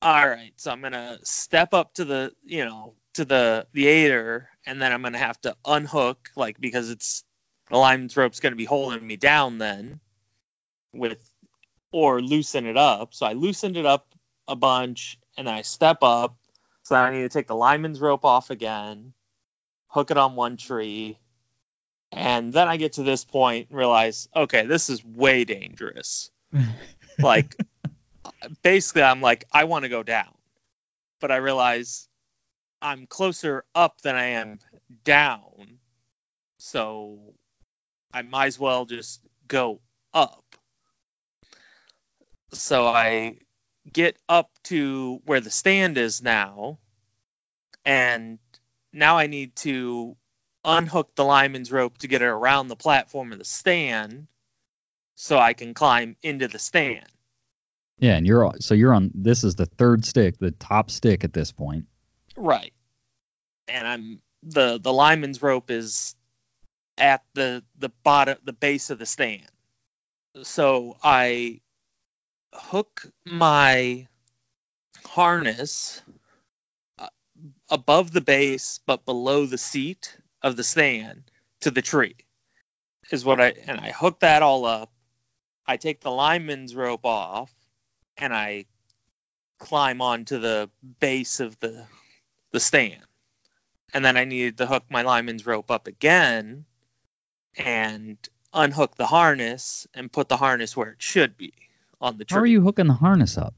[0.05, 3.87] all right, so I'm going to step up to the, you know, to the the
[3.87, 7.25] aider and then I'm going to have to unhook like because it's
[7.71, 10.01] the lineman's rope's going to be holding me down then
[10.93, 11.19] with
[11.91, 13.15] or loosen it up.
[13.15, 14.09] So I loosened it up
[14.47, 16.37] a bunch and I step up.
[16.83, 19.15] So I need to take the lineman's rope off again,
[19.87, 21.19] hook it on one tree,
[22.15, 26.31] and then I get to this point and realize, okay, this is way dangerous.
[27.19, 27.57] like
[28.63, 30.33] basically I'm like, I want to go down.
[31.21, 32.09] But I realize
[32.81, 34.59] I'm closer up than I am
[35.05, 35.79] down.
[36.59, 37.19] So
[38.13, 39.81] I might as well just go
[40.13, 40.45] up.
[42.53, 43.39] So I
[43.93, 46.79] get up to where the stand is now,
[47.85, 48.39] and
[48.93, 50.17] now I need to
[50.65, 54.27] unhook the lineman's rope to get it around the platform of the stand
[55.15, 57.07] so I can climb into the stand.
[57.99, 59.11] Yeah, and you're so you're on.
[59.15, 61.87] This is the third stick, the top stick at this point.
[62.37, 62.73] Right.
[63.69, 66.17] And I'm the the lineman's rope is
[66.99, 69.49] at the the bottom the base of the stand.
[70.43, 71.61] So I
[72.53, 74.09] hook my
[75.07, 76.03] harness
[76.99, 77.09] uh,
[77.71, 81.25] above the base but below the seat of the stand
[81.63, 82.15] to the tree.
[83.11, 84.93] Is what I and I hook that all up.
[85.67, 87.53] I take the lineman's rope off
[88.17, 88.67] and I
[89.59, 90.71] climb onto the
[91.01, 91.87] base of the
[92.53, 93.03] the stand.
[93.93, 96.65] And then I needed to hook my lineman's rope up again
[97.57, 98.17] and
[98.53, 101.53] unhook the harness and put the harness where it should be
[102.01, 102.37] on the tree.
[102.37, 103.55] How are you hooking the harness up?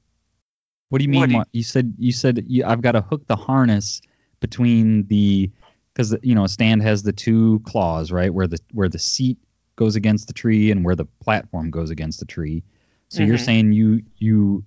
[0.88, 1.20] What do you mean?
[1.20, 4.00] What do you- you said you said you, I've got to hook the harness
[4.40, 5.50] between the
[5.96, 9.38] because you know a stand has the two claws right where the where the seat
[9.76, 12.62] goes against the tree and where the platform goes against the tree.
[13.08, 13.44] So you're Mhm.
[13.44, 14.64] saying you you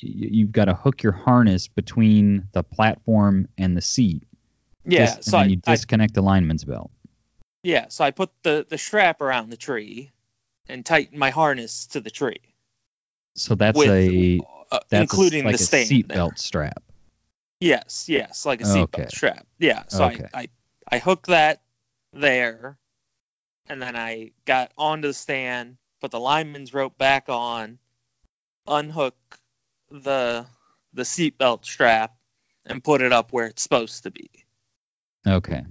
[0.00, 4.22] you- you've got to hook your harness between the platform and the seat.
[4.86, 6.90] Yeah, so I, you I disconnect the lineman's belt.
[7.62, 10.10] yeah, so I put the the strap around the tree
[10.68, 12.40] and tighten my harness to the tree
[13.36, 14.40] So that's with a
[14.72, 15.86] uh, that's a- including like the a stand.
[15.86, 16.82] seat belt strap.
[17.60, 19.06] Yes, yes, like a seatbelt Okay.
[19.08, 19.46] strap.
[19.58, 20.26] Yeah, so Okay.
[20.32, 20.48] I, I
[20.92, 21.62] I hooked that
[22.12, 22.78] there,
[23.68, 27.78] and then I got onto the stand, put the lineman's rope back on,
[28.66, 29.14] unhook
[29.90, 30.46] the
[30.94, 32.16] the seatbelt strap,
[32.64, 34.30] and put it up where it's supposed to be.
[35.26, 35.62] Okay.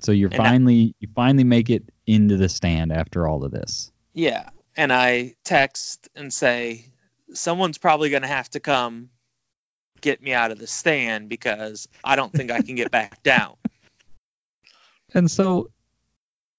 [0.00, 3.52] So you're And I- finally you finally make it into the stand after all of
[3.52, 3.92] this.
[4.12, 6.86] Yeah, and I text and say
[7.32, 9.10] someone's probably going to have to come
[10.00, 13.54] get me out of the stand because I don't think I can get back down.
[15.14, 15.70] And so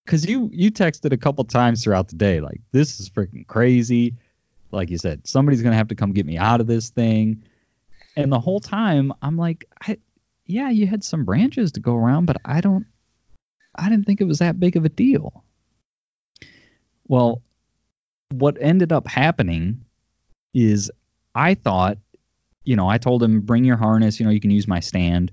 [0.06, 4.16] cuz you you texted a couple times throughout the day like this is freaking crazy.
[4.72, 7.44] Like you said, somebody's going to have to come get me out of this thing.
[8.16, 9.98] And the whole time I'm like I
[10.46, 12.86] yeah, you had some branches to go around, but I don't
[13.76, 15.44] I didn't think it was that big of a deal.
[17.08, 17.42] Well,
[18.32, 19.86] what ended up happening
[20.54, 20.92] is
[21.36, 21.98] I thought,
[22.64, 25.32] you know, I told him, bring your harness, you know, you can use my stand.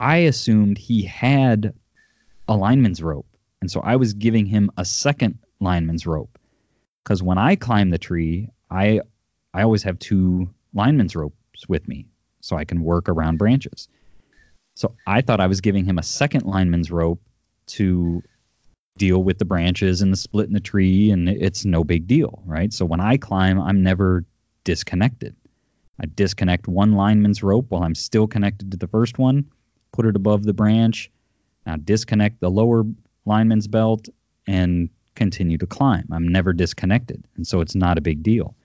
[0.00, 1.74] I assumed he had
[2.48, 3.26] a lineman's rope.
[3.60, 6.38] And so I was giving him a second lineman's rope.
[7.02, 9.00] Because when I climb the tree, I
[9.54, 12.06] I always have two lineman's ropes with me
[12.40, 13.88] so I can work around branches.
[14.74, 17.20] So I thought I was giving him a second lineman's rope
[17.68, 18.22] to
[18.96, 22.42] deal with the branches and the split in the tree, and it's no big deal,
[22.46, 22.72] right?
[22.72, 24.24] So when I climb, I'm never
[24.64, 25.36] disconnected.
[26.02, 29.50] I disconnect one lineman's rope while I'm still connected to the first one,
[29.92, 31.10] put it above the branch,
[31.64, 32.84] now disconnect the lower
[33.24, 34.08] lineman's belt,
[34.46, 36.08] and continue to climb.
[36.10, 38.56] I'm never disconnected, and so it's not a big deal.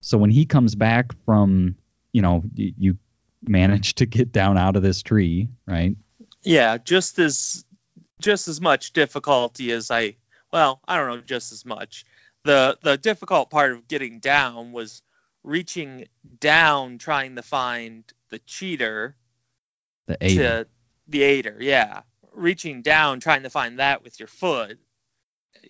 [0.00, 1.76] So when he comes back from,
[2.12, 2.98] you know, you
[3.42, 5.96] manage to get down out of this tree, right?
[6.42, 7.64] Yeah, just as
[8.20, 10.16] just as much difficulty as I
[10.52, 12.04] well, I don't know, just as much.
[12.44, 15.02] The the difficult part of getting down was
[15.44, 16.06] reaching
[16.40, 19.14] down trying to find the cheater
[20.06, 20.66] The to
[21.06, 22.00] the aider, yeah.
[22.32, 24.78] Reaching down trying to find that with your foot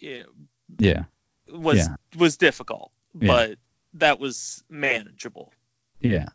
[0.01, 0.27] you know,
[0.79, 1.05] Yeah.
[1.49, 1.97] was Yeah.
[2.17, 3.27] was difficult, Yeah.
[3.27, 3.59] but
[3.95, 5.53] that was manageable.
[6.01, 6.27] Yeah.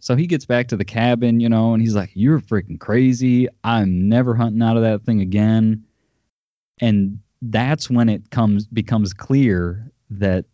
[0.00, 3.48] So he gets back to the cabin, you know, and he's like, You're freaking crazy.
[3.62, 5.84] I'm never hunting out of that thing again.
[6.80, 10.44] And that's when it comes becomes clear that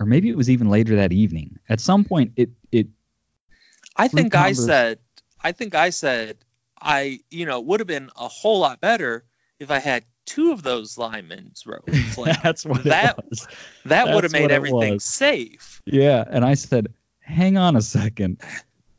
[0.00, 1.58] or maybe it was even later that evening.
[1.68, 2.88] At some point it it
[3.96, 4.98] I think I said,
[5.42, 6.38] I think I said,
[6.80, 9.24] I, you know, would have been a whole lot better
[9.58, 11.92] if I had two of those linemen's ropes.
[12.16, 13.46] Like, that's what that- it was.
[13.84, 15.04] that would have made everything was.
[15.04, 15.82] safe.
[15.84, 18.40] Yeah, and I said, "Hang on a second.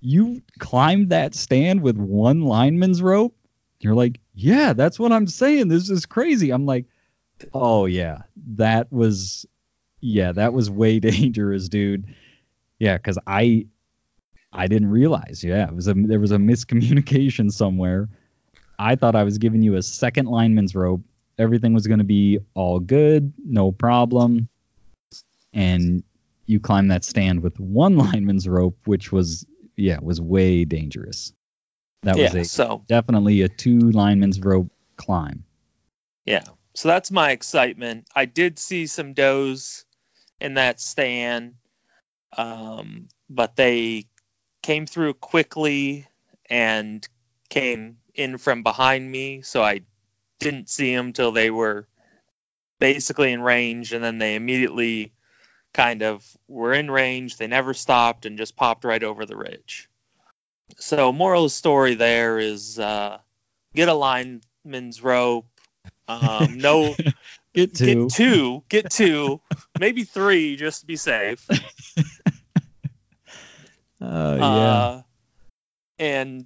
[0.02, 3.36] You climbed that stand with one lineman's rope?"
[3.80, 5.68] You're like, "Yeah, that's what I'm saying.
[5.70, 6.86] This is crazy." I'm like,
[7.54, 8.24] "Oh yeah,
[8.56, 9.46] that was
[10.02, 12.06] yeah, that was way dangerous, dude."
[12.80, 13.68] Yeah, cuz I
[14.52, 15.44] I didn't realize.
[15.44, 18.10] Yeah, it was a there was a miscommunication somewhere.
[18.78, 21.02] I thought I was giving you a second lineman's rope.
[21.38, 24.50] Everything was going to be all good, no problem.
[25.54, 26.04] And
[26.46, 29.46] you climb that stand with one lineman's rope, which was
[29.78, 31.34] yeah, was way dangerous.
[32.04, 35.44] That was a So definitely a two lineman's rope climb.
[36.26, 36.44] yeah.
[36.74, 38.08] So that's my excitement.
[38.16, 39.86] I did see some does
[40.42, 41.54] in that stand,
[42.36, 44.08] um, but they
[44.62, 46.08] came through quickly
[46.50, 47.08] and
[47.50, 49.82] came in from behind me, so I
[50.40, 51.88] didn't see them till they were
[52.80, 55.14] basically in range, and then they immediately
[55.74, 57.38] kind of were in range.
[57.38, 59.90] They never stopped and just popped right over the ridge.
[60.78, 63.20] So, moral of the story there is uh,
[63.76, 65.48] get a lineman's rope.
[66.08, 66.96] Um, no,
[67.54, 68.08] Get two.
[68.08, 69.42] get two, get two,
[69.80, 71.48] maybe three, just to be safe.
[74.02, 74.44] Oh yeah.
[74.44, 75.02] Uh,
[76.00, 76.46] and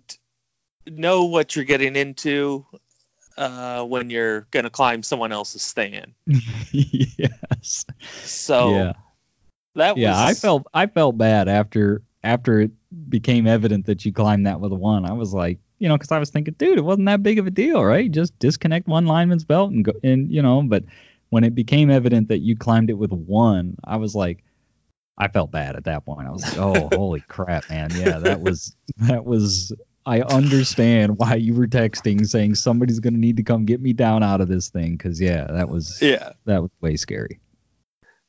[0.86, 2.66] know what you're getting into
[3.38, 6.14] uh, when you're gonna climb someone else's stand.
[6.72, 7.86] yes.
[8.24, 8.94] So yeah.
[9.76, 12.72] that Yeah, I felt I felt bad after after it
[13.10, 15.06] became evident that you climbed that with one.
[15.06, 17.48] I was like, you know, because I was thinking, dude, it wasn't that big of
[17.48, 18.10] a deal, right?
[18.10, 20.62] Just disconnect one lineman's belt and go, and you know.
[20.64, 20.84] But
[21.30, 24.44] when it became evident that you climbed it with one, I was like,
[25.18, 26.28] I felt bad at that point.
[26.28, 27.90] I was like, oh, holy crap, man!
[27.94, 29.74] Yeah, that was that was.
[30.08, 34.22] I understand why you were texting saying somebody's gonna need to come get me down
[34.22, 37.40] out of this thing, because yeah, that was yeah, that was way scary.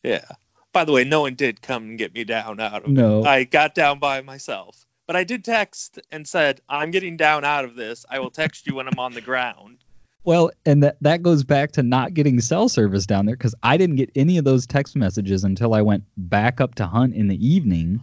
[0.03, 0.24] yeah.
[0.72, 3.24] By the way, no one did come and get me down out of No.
[3.24, 4.86] I got down by myself.
[5.07, 8.04] But I did text and said, I'm getting down out of this.
[8.11, 9.78] I will text you when I'm on the ground.
[10.24, 13.76] Well, and that that goes back to not getting cell service down there because I
[13.76, 17.28] didn't get any of those text messages until I went back up to hunt in
[17.28, 18.00] the evening,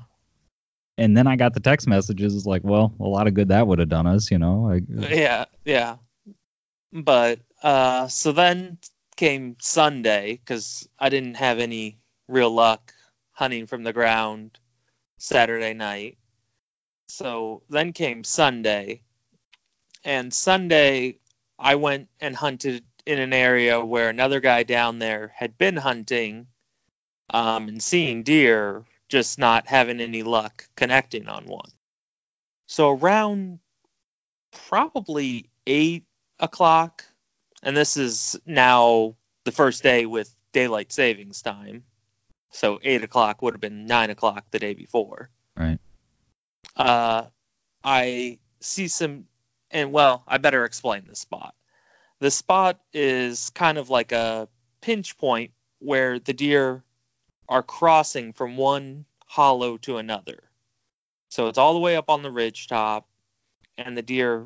[0.97, 2.33] and then I got the text messages.
[2.33, 4.71] It's like, well, a lot of good that would have done us, you know.
[4.71, 4.81] I,
[5.13, 5.97] Yeah, yeah.
[6.93, 8.77] But uh, so then
[9.17, 11.99] came Sunday because I didn't have any
[12.29, 12.93] real luck
[13.33, 14.57] hunting from the ground
[15.17, 16.17] Saturday night.
[17.13, 19.03] So then came Sunday,
[20.03, 21.19] and Sunday
[21.59, 26.47] I went and hunted in an area where another guy down there had been hunting
[27.29, 31.69] um, and seeing deer, just not having any luck connecting on one.
[32.65, 33.59] So around
[34.67, 36.05] probably eight
[36.39, 37.05] o'clock,
[37.61, 41.83] and this is now the first day with daylight savings time.
[42.49, 45.29] So eight o'clock would have been nine o'clock the day before.
[45.55, 45.77] Right.
[46.75, 47.25] Uh,
[47.83, 49.25] I see some,
[49.71, 51.53] and well, I better explain the spot.
[52.19, 54.47] The spot is kind of like a
[54.81, 56.83] pinch point where the deer
[57.49, 60.43] are crossing from one hollow to another.
[61.29, 63.07] So it's all the way up on the ridge top,
[63.77, 64.45] and the deer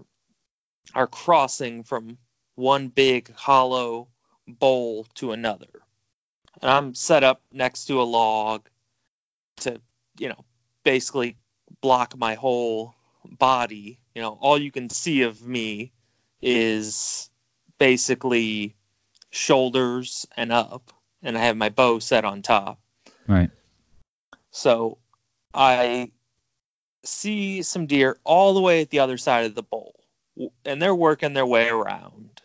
[0.95, 2.17] are crossing from
[2.55, 4.07] one big hollow
[4.47, 5.67] bowl to another.
[6.61, 8.67] And I'm set up next to a log
[9.57, 9.79] to,
[10.17, 10.45] you know,
[10.83, 11.37] basically
[11.81, 13.99] block my whole body.
[14.15, 15.91] You know, all you can see of me
[16.41, 17.29] is
[17.77, 18.75] basically
[19.29, 22.79] shoulders and up, and I have my bow set on top.
[23.27, 23.51] right.
[24.51, 24.97] So
[25.53, 26.11] I
[27.03, 29.95] see some deer all the way at the other side of the bowl,
[30.65, 32.41] and they're working their way around.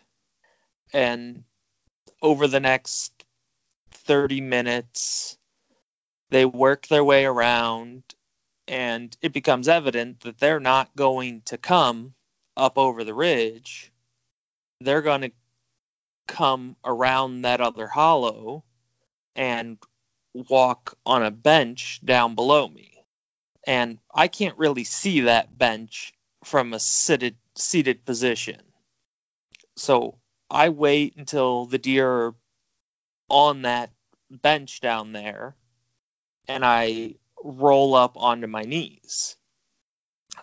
[0.93, 1.43] And
[2.21, 3.11] over the next
[3.91, 5.37] 30 minutes,
[6.29, 8.03] they work their way around,
[8.67, 12.13] and it becomes evident that they're not going to come
[12.55, 13.91] up over the ridge.
[14.79, 15.31] They're going to
[16.27, 18.63] come around that other hollow
[19.35, 19.77] and
[20.33, 22.91] walk on a bench down below me.
[23.65, 28.61] And I can't really see that bench from a seated seated position.
[29.77, 30.17] So
[30.49, 32.35] I wait until the deer are
[33.29, 33.91] on that
[34.29, 35.55] bench down there
[36.47, 39.35] and I roll up onto my knees.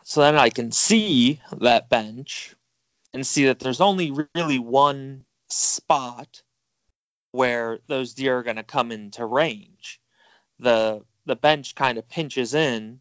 [0.05, 2.55] So then I can see that bench
[3.13, 6.43] and see that there's only really one spot
[7.33, 10.01] where those deer are going to come into range.
[10.59, 13.01] The the bench kind of pinches in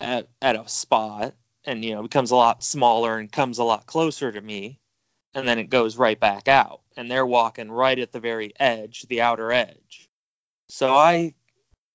[0.00, 1.34] at, at a spot
[1.64, 4.80] and you know becomes a lot smaller and comes a lot closer to me
[5.34, 9.02] and then it goes right back out and they're walking right at the very edge
[9.08, 10.08] the outer edge
[10.68, 11.34] so i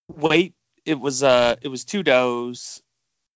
[0.07, 0.53] wait
[0.85, 2.81] it was uh it was two does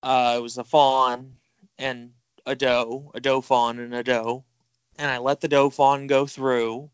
[0.04, 1.34] uh it was a fawn
[1.78, 2.12] and
[2.46, 4.44] a doe a doe fawn and a doe
[4.98, 6.90] and i let the doe fawn go through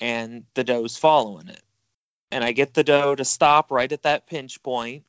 [0.00, 1.62] and the doe's following it
[2.30, 5.04] and i get the doe to stop right at that pinch point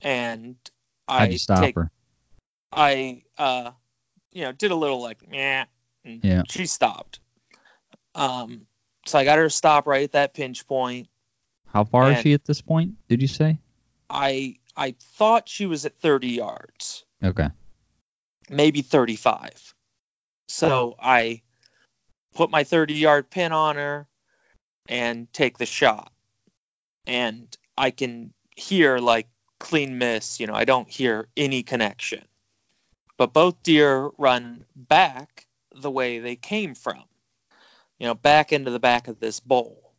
[0.00, 0.56] and
[1.06, 1.90] i stop take her?
[2.72, 3.72] I uh
[4.32, 5.64] you know did a little like yeah
[6.04, 6.42] Yeah.
[6.48, 7.20] she stopped.
[8.14, 8.66] Um
[9.06, 11.08] so I got her to stop right at that pinch point.
[11.66, 12.94] How far is she at this point?
[13.08, 13.58] Did you say?
[14.10, 17.48] I I thought she was at 30 yards, Okay.
[18.48, 19.74] maybe 35.
[20.48, 21.42] So I
[22.34, 24.06] put my 30 yard pin on her
[24.88, 26.12] and take the shot.
[27.06, 29.28] And I can hear like
[29.58, 32.24] clean miss, you know, I don't hear any connection.
[33.16, 37.02] But both deer run back the way they came from,
[37.98, 39.92] you know, back into the back of this bowl.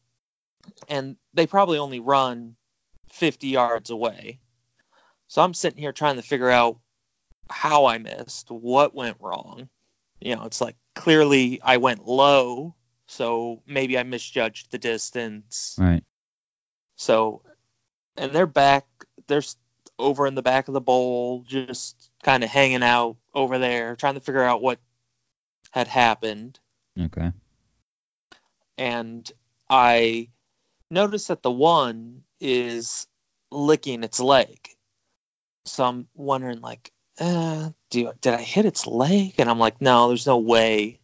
[0.87, 2.55] And they probably only run
[3.09, 4.39] 50 yards away.
[5.27, 6.79] So I'm sitting here trying to figure out
[7.49, 9.69] how I missed, what went wrong.
[10.19, 12.75] You know, it's like clearly I went low,
[13.07, 15.75] so maybe I misjudged the distance.
[15.77, 16.03] Right.
[16.95, 17.43] So,
[18.17, 18.85] and they're back,
[19.27, 19.43] they're
[19.97, 24.15] over in the back of the bowl, just kind of hanging out over there, trying
[24.15, 24.79] to figure out what
[25.71, 26.59] had happened.
[26.99, 27.31] Okay.
[28.77, 29.29] And
[29.69, 30.29] I
[30.89, 33.07] noticed that the one is
[33.51, 34.57] licking its leg.
[35.65, 39.35] So I'm wondering, like, uh, do did I hit its leg?
[39.37, 40.99] And I'm like, no, there's no way,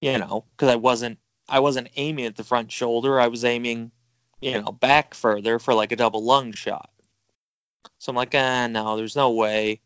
[0.00, 3.20] you know, because I wasn't I wasn't aiming at the front shoulder.
[3.20, 3.92] I was aiming,
[4.40, 6.90] you know, back further for like a double lung shot.
[7.98, 9.80] So I'm like, ah, no, there's no way.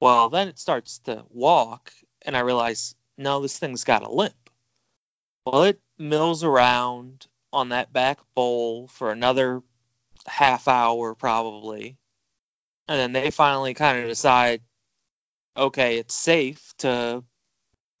[0.00, 1.90] Well, then it starts to walk,
[2.22, 4.34] and I realize, no, this thing's got a limp.
[5.44, 9.62] Well, it mills around on that back bowl for another
[10.26, 11.96] half hour, probably.
[12.88, 14.62] And then they finally kind of decide,
[15.56, 17.24] okay, it's safe to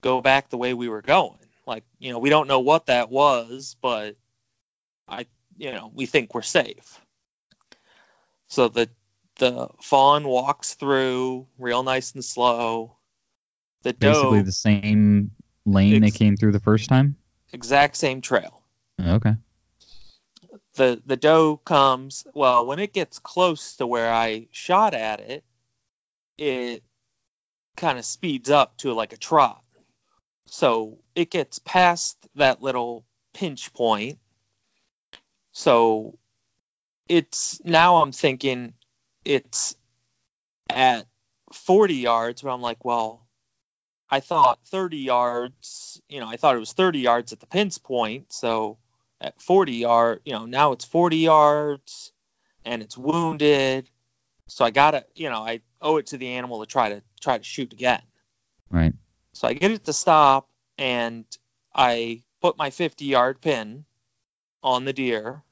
[0.00, 1.38] go back the way we were going.
[1.66, 4.16] Like, you know, we don't know what that was, but
[5.08, 5.26] I,
[5.56, 7.00] you know, we think we're safe.
[8.48, 8.88] So the
[9.38, 12.96] the fawn walks through real nice and slow.
[13.82, 15.30] The Basically doe, the same
[15.64, 17.16] lane they came through the first time.
[17.52, 18.62] exact same trail.
[19.00, 19.34] Okay.
[20.74, 25.44] the the doe comes well when it gets close to where I shot at it,
[26.38, 26.82] it
[27.76, 29.62] kind of speeds up to like a trot.
[30.46, 34.18] So it gets past that little pinch point.
[35.52, 36.18] So
[37.08, 38.74] it's now I'm thinking
[39.24, 39.74] it's
[40.70, 41.06] at
[41.52, 43.26] 40 yards, but I'm like, well,
[44.10, 47.82] I thought 30 yards, you know, I thought it was 30 yards at the pinch
[47.82, 48.78] point, so
[49.20, 52.12] at 40 yard, you know, now it's 40 yards
[52.64, 53.88] and it's wounded.
[54.48, 57.02] So I got to, you know, I owe it to the animal to try to
[57.20, 58.02] try to shoot again.
[58.70, 58.94] Right.
[59.32, 60.48] So I get it to stop
[60.78, 61.24] and
[61.74, 63.84] I put my 50 yard pin
[64.62, 65.42] on the deer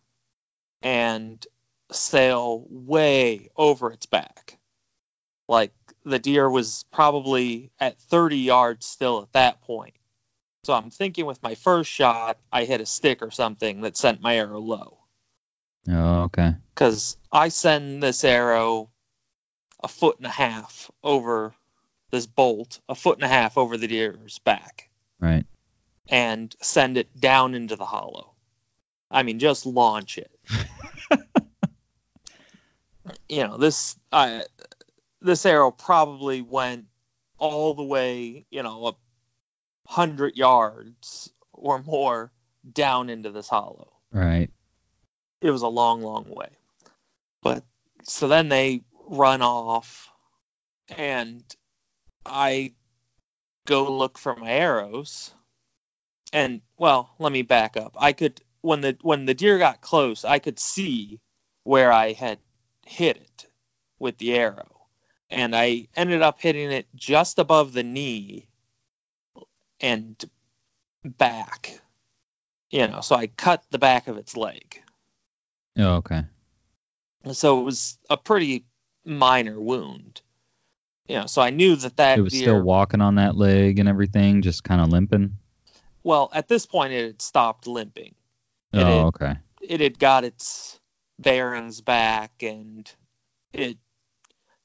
[0.82, 1.44] and
[1.90, 4.58] sail way over its back.
[5.48, 5.72] Like
[6.04, 9.94] the deer was probably at 30 yards still at that point.
[10.64, 14.22] So I'm thinking with my first shot, I hit a stick or something that sent
[14.22, 14.98] my arrow low.
[15.88, 16.54] Oh, okay.
[16.74, 18.90] Because I send this arrow
[19.82, 21.54] a foot and a half over
[22.10, 24.88] this bolt, a foot and a half over the deer's back.
[25.20, 25.44] Right.
[26.08, 28.32] And send it down into the hollow.
[29.10, 30.30] I mean, just launch it.
[33.28, 34.44] you know, this I,
[35.20, 36.86] this arrow probably went
[37.38, 38.98] all the way, you know, up
[39.86, 42.32] 100 yards or more
[42.70, 43.92] down into this hollow.
[44.12, 44.50] Right.
[45.40, 46.50] It was a long, long way.
[47.42, 47.64] But
[48.04, 50.10] so then they run off,
[50.96, 51.44] and
[52.24, 52.72] I
[53.66, 55.32] go look for my arrows.
[56.32, 57.96] And well, let me back up.
[57.98, 61.20] I could when the when the deer got close, I could see
[61.64, 62.38] where I had
[62.86, 63.46] hit it
[63.98, 64.70] with the arrow.
[65.30, 68.48] And I ended up hitting it just above the knee
[69.80, 70.22] and
[71.04, 71.78] back.
[72.70, 74.82] You know, so I cut the back of its leg.
[75.78, 76.24] Oh, okay.
[77.32, 78.64] So it was a pretty
[79.04, 80.20] minor wound.
[81.06, 82.42] You know, so I knew that that It was deer.
[82.42, 85.36] still walking on that leg and everything, just kind of limping.
[86.02, 88.14] well, at this point, it had stopped limping.
[88.72, 89.34] It oh, had- okay.
[89.60, 90.78] it had got its
[91.18, 92.90] bearings back and
[93.52, 93.78] it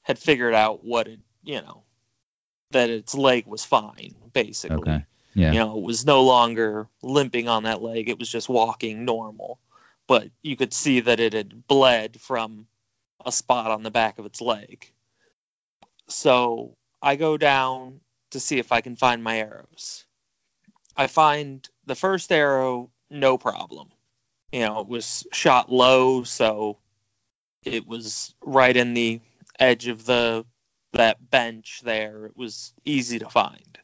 [0.02, 1.84] had figured out what it you know
[2.70, 4.78] that its leg was fine basically.
[4.78, 5.04] Okay.
[5.32, 5.52] Yeah.
[5.52, 8.08] you know it was no longer limping on that leg.
[8.08, 9.58] It was just walking normal.
[10.06, 12.66] But you could see that it had bled from
[13.24, 14.90] a spot on the back of its leg.
[16.08, 18.00] So i go down
[18.32, 20.04] to see if i can find my arrows.
[20.96, 23.88] I find the first arrow no problem.
[24.52, 26.78] You know, it was shot low, so
[27.62, 29.20] it was right in the
[29.58, 30.44] edge of the
[30.92, 32.26] that bench there.
[32.26, 33.78] It was easy to find.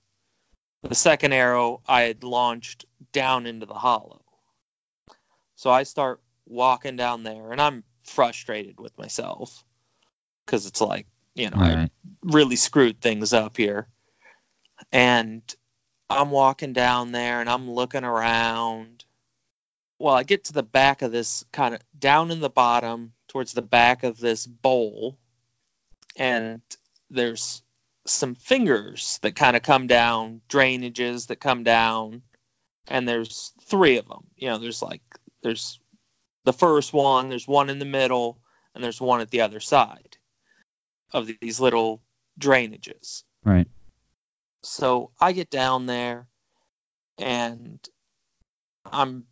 [0.83, 4.23] The second arrow I had launched down into the hollow.
[5.57, 9.65] So I start walking down there and I'm frustrated with myself
[10.47, 11.91] cuz it's like, you know, I
[12.23, 13.89] really screwed things up here.
[14.93, 15.43] And
[16.09, 19.05] I'm walking down there and I'm looking around.
[19.99, 23.53] Well, I get to the back of this kind of down in the bottom towards
[23.53, 25.19] the back of this bowl,
[26.17, 26.61] and
[27.11, 27.63] there's
[28.07, 32.23] some fingers that kind of come down, drainages that come down,
[32.89, 34.27] and there's three of them.
[34.37, 35.03] You know, there's like,
[35.43, 35.81] there's
[36.45, 38.39] the first one, there's one in the middle,
[38.75, 40.17] and there's one at the other side
[41.13, 42.03] of these little
[42.39, 43.25] drainages.
[43.45, 43.69] Right.
[44.63, 46.27] So I get down there
[47.19, 47.79] and
[48.85, 49.25] I'm,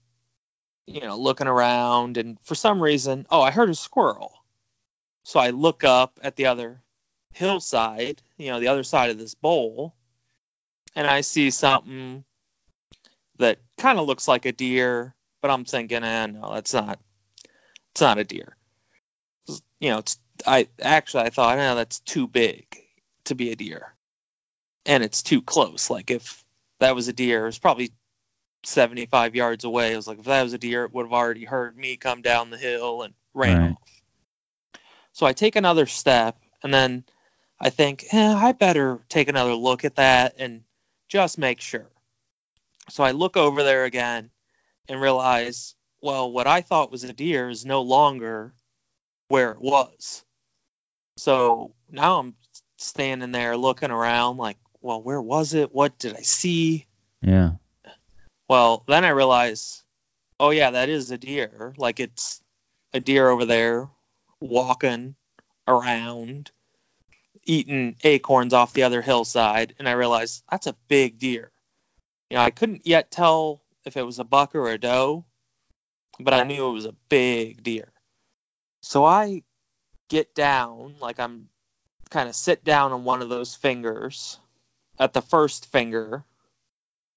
[0.86, 4.32] you know, looking around, and for some reason, oh, I heard a squirrel.
[5.24, 6.82] So I look up at the other
[7.34, 9.94] hillside, you know, the other side of this bowl,
[10.94, 12.24] and I see something
[13.38, 17.00] that kind of looks like a deer, but I'm thinking, eh, no, that's not,
[17.92, 18.56] it's not a deer.
[19.80, 22.64] You know, it's, I actually I thought, no, that's too big
[23.24, 23.94] to be a deer
[24.86, 25.90] and it's too close.
[25.90, 26.44] Like if
[26.80, 27.92] that was a deer, it's probably
[28.64, 29.92] 75 yards away.
[29.92, 32.22] I was like, if that was a deer, it would have already heard me come
[32.22, 33.72] down the hill and ran Right.
[33.72, 34.02] off.
[35.12, 37.04] So I take another step, and then
[37.60, 40.62] I think, eh, I better take another look at that and
[41.08, 41.88] just make sure.
[42.90, 44.30] So I look over there again
[44.88, 48.52] and realize, well, what I thought was a deer is no longer
[49.28, 50.24] where it was.
[51.16, 52.34] So now I'm
[52.78, 55.74] standing there looking around like, well, where was it?
[55.74, 56.86] What did I see?
[57.22, 57.52] Yeah.
[58.48, 59.82] Well, then I realize,
[60.38, 61.74] oh yeah, that is a deer.
[61.78, 62.42] Like it's
[62.92, 63.88] a deer over there
[64.40, 65.14] walking
[65.66, 66.50] around,
[67.44, 71.50] eating acorns off the other hillside, and I realized that's a big deer.
[72.30, 75.24] You know, I couldn't yet tell if it was a buck or a doe,
[76.18, 77.92] but I knew it was a big deer.
[78.82, 79.42] So I
[80.08, 81.48] get down, like I'm
[82.10, 84.38] kind of sit down on one of those fingers
[84.98, 86.24] at the first finger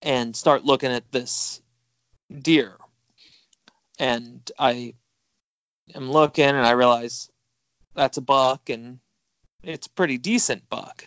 [0.02, 1.62] and start looking at this
[2.34, 2.76] deer.
[4.00, 4.94] And I
[5.96, 7.30] am looking and I realize
[7.96, 9.00] that's a buck and
[9.64, 11.06] it's a pretty decent buck.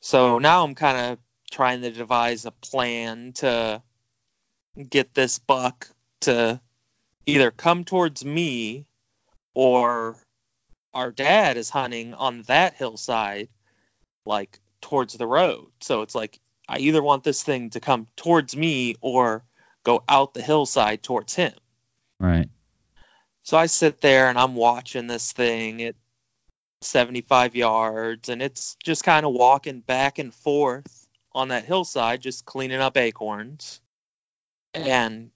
[0.00, 1.18] So now I'm kind of
[1.50, 3.82] trying to devise a plan to
[4.88, 5.88] get this buck
[6.20, 6.60] to
[7.26, 8.86] either come towards me
[9.54, 10.16] or
[10.94, 13.48] our dad is hunting on that hillside
[14.24, 15.66] like towards the road.
[15.80, 16.38] So it's like
[16.68, 19.42] I either want this thing to come towards me or
[19.84, 21.54] go out the hillside towards him.
[22.20, 22.48] Right.
[23.42, 25.94] So I sit there and I'm watching this thing at
[26.80, 32.44] 75 yards and it's just kind of walking back and forth on that hillside, just
[32.44, 33.80] cleaning up acorns.
[34.74, 35.30] And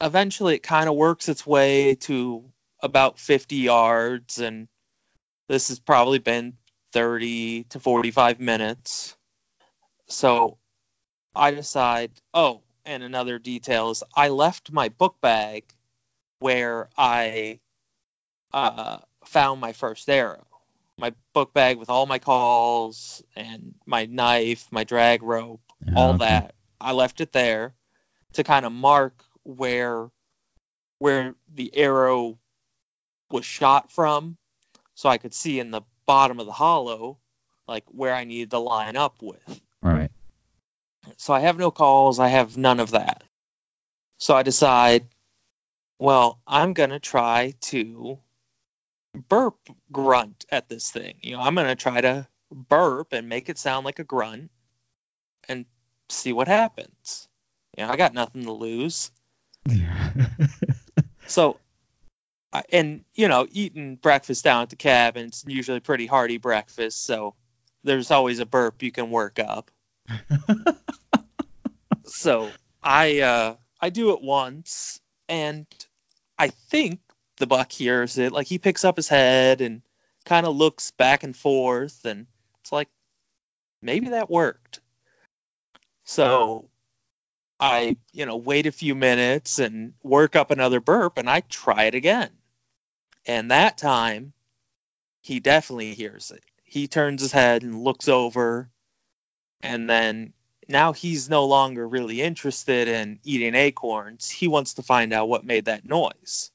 [0.00, 2.44] eventually it kind of works its way to
[2.80, 4.38] about 50 yards.
[4.38, 4.68] And
[5.48, 6.54] this has probably been
[6.92, 9.16] 30 to 45 minutes.
[10.08, 10.58] So
[11.34, 15.64] I decide, oh, and another detail is I left my book bag
[16.38, 17.60] where I
[18.52, 20.46] uh, found my first arrow.
[20.98, 26.10] My book bag with all my calls and my knife, my drag rope, Yeah, all
[26.10, 26.18] okay.
[26.18, 26.54] that.
[26.80, 27.74] I left it there
[28.34, 30.10] to kind of mark where
[30.98, 32.38] where the arrow
[33.30, 34.36] was shot from
[34.94, 37.18] so I could see in the bottom of the hollow
[37.66, 39.60] like where I needed to line up with.
[39.82, 40.10] Right.
[41.16, 43.22] So I have no calls, I have none of that.
[44.18, 45.06] So I decide,
[45.98, 48.18] well, I'm going to try to
[49.14, 49.56] burp
[49.92, 51.14] grunt at this thing.
[51.22, 54.50] You know, I'm going to try to burp and make it sound like a grunt
[55.48, 55.66] and
[56.08, 57.28] see what happens.
[57.76, 59.10] You know, I got nothing to lose.
[61.26, 61.58] So,
[62.70, 67.04] and you know, eating breakfast down at the cabin, it's usually pretty hearty breakfast.
[67.04, 67.34] So,
[67.82, 69.70] there's always a burp you can work up.
[72.04, 72.50] so
[72.82, 75.66] I uh, I do it once, and
[76.38, 77.00] I think
[77.36, 78.32] the buck hears it.
[78.32, 79.82] Like he picks up his head and
[80.24, 82.26] kind of looks back and forth, and
[82.60, 82.88] it's like
[83.82, 84.80] maybe that worked.
[86.04, 86.68] So
[87.58, 91.84] I, you know, wait a few minutes and work up another burp, and I try
[91.84, 92.30] it again.
[93.26, 94.32] And that time,
[95.22, 96.42] he definitely hears it.
[96.64, 98.68] He turns his head and looks over,
[99.62, 100.34] and then
[100.68, 104.28] now he's no longer really interested in eating acorns.
[104.28, 106.50] He wants to find out what made that noise.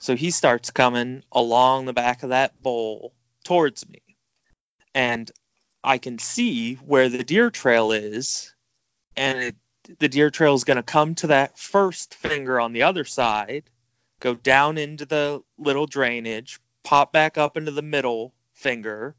[0.00, 3.12] So he starts coming along the back of that bowl
[3.44, 4.00] towards me.
[4.94, 5.30] And
[5.84, 8.54] I can see where the deer trail is,
[9.14, 9.56] and it,
[9.98, 13.64] the deer trail is going to come to that first finger on the other side,
[14.20, 19.14] go down into the little drainage, pop back up into the middle finger,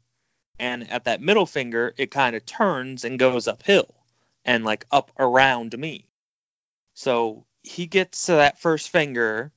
[0.58, 3.94] and at that middle finger, it kind of turns and goes uphill
[4.44, 6.08] and like up around me.
[6.94, 9.52] So he gets to that first finger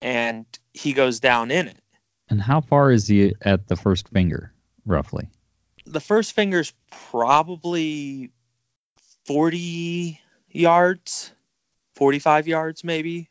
[0.00, 1.82] and he goes down in it.
[2.28, 4.52] And how far is he at the first finger,
[4.84, 5.28] roughly?
[5.86, 6.72] The first finger's
[7.10, 8.32] probably
[9.26, 10.20] 40
[10.50, 11.32] yards,
[11.94, 13.28] 45 yards maybe.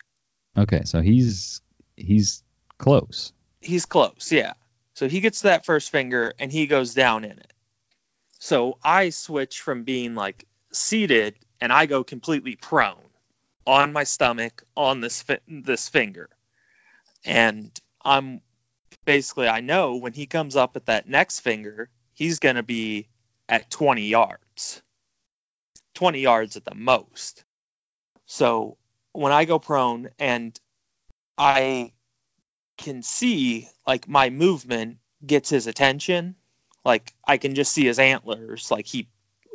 [0.58, 1.62] Okay, so he's
[1.98, 2.44] he's
[2.78, 3.34] close.
[3.60, 4.54] He's close, yeah.
[4.94, 7.54] So he gets to that first finger and he goes down in it.
[8.40, 12.96] So I switch from being like seated and I go completely prone
[13.66, 16.30] on my stomach on this fi- this finger.
[17.26, 18.42] And I'm
[19.06, 23.08] basically I know when he comes up at that next finger, he's going to be
[23.50, 24.82] at 20 yards.
[25.96, 27.44] 20 yards at the most.
[28.26, 28.78] So
[29.14, 30.60] when I go prone and
[31.38, 31.94] I
[32.78, 36.36] can see like my movement gets his attention,
[36.84, 39.08] like I can just see his antlers, like he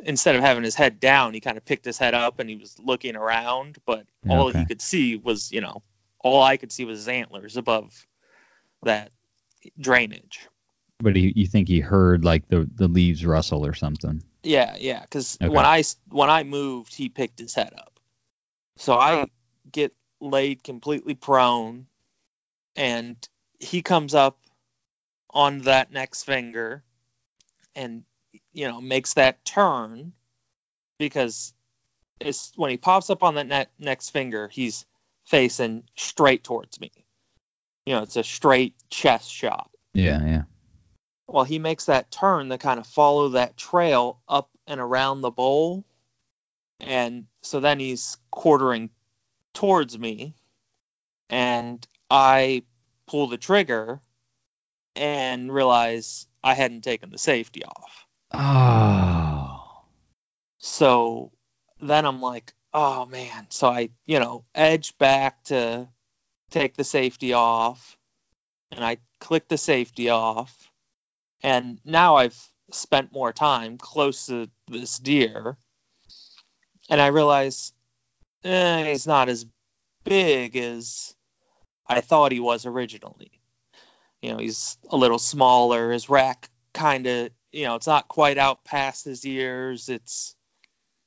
[0.03, 2.55] instead of having his head down, he kind of picked his head up and he
[2.55, 4.59] was looking around, but all Okay.
[4.59, 5.83] he could see was, you know,
[6.23, 8.05] all I could see was his antlers above
[8.83, 9.11] that
[9.79, 10.47] drainage.
[10.99, 14.21] But he, you think he heard like the the leaves rustle or something?
[14.43, 15.55] Yeah, yeah, because Okay.
[15.55, 17.99] I when I moved, he picked his head up.
[18.77, 19.25] So I
[19.71, 21.87] get laid completely prone,
[22.75, 23.17] and
[23.59, 24.39] he comes up
[25.29, 26.83] on that next finger,
[27.75, 28.03] and
[28.53, 30.13] you know makes that turn
[30.97, 31.53] because
[32.19, 34.85] it's when he pops up on that ne- next finger, he's
[35.25, 36.91] facing straight towards me.
[37.85, 40.41] You know, it's a straight chest shot Yeah, yeah.
[41.27, 45.31] well, he makes that turn to kind of follow that trail up and around the
[45.31, 45.83] bowl.
[46.79, 48.89] And so then he's quartering
[49.53, 50.35] towards me.
[51.29, 52.63] And I
[53.07, 54.01] pull the trigger
[54.95, 58.07] and realize I hadn't taken the safety off.
[58.33, 59.83] Oh.
[60.59, 61.31] So
[61.79, 63.47] then I'm like, oh man.
[63.49, 65.87] So I, you know, edge back to
[66.51, 67.97] take the safety off.
[68.71, 70.71] And I click the safety off.
[71.43, 72.37] And now I've
[72.71, 75.57] spent more time close to this deer.
[76.89, 77.73] And I realize
[78.43, 79.45] eh, he's not as
[80.03, 81.13] big as
[81.87, 83.31] I thought he was originally.
[84.21, 85.91] You know, he's a little smaller.
[85.91, 89.89] His rack kind of, you know, it's not quite out past his ears.
[89.89, 90.35] It's,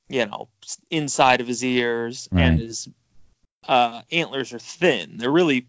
[0.09, 0.49] you know,
[0.91, 2.45] inside of his ears, Right.
[2.45, 2.89] and his
[3.67, 5.17] uh, antlers are thin.
[5.17, 5.69] They're really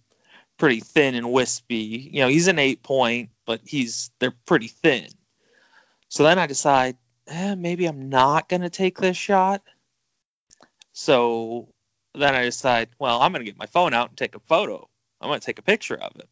[0.58, 2.10] pretty thin and wispy.
[2.14, 5.08] You know, he's an eight point, but he's they're pretty thin.
[6.10, 6.98] So then I decide,
[7.28, 9.62] eh, maybe I'm not gonna take this shot.
[10.94, 11.70] So
[12.14, 14.88] then I decide, well, I'm gonna get my phone out and take a photo.
[15.20, 16.30] I'm gonna take a picture of it.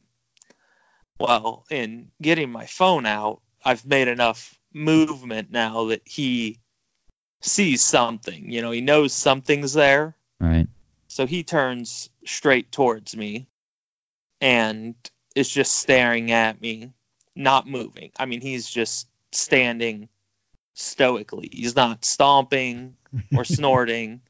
[1.19, 6.59] Well, in getting my phone out, I've made enough movement now that he
[7.45, 8.51] sees something.
[8.51, 10.15] You know, he knows something's there.
[10.39, 10.67] Right.
[11.07, 13.47] So he turns straight towards me
[14.41, 14.95] and
[15.35, 16.91] is just staring at me,
[17.35, 18.11] not moving.
[18.17, 20.09] I mean, he's just standing
[20.73, 21.49] stoically.
[21.51, 22.95] He's not stomping
[23.35, 24.21] or snorting.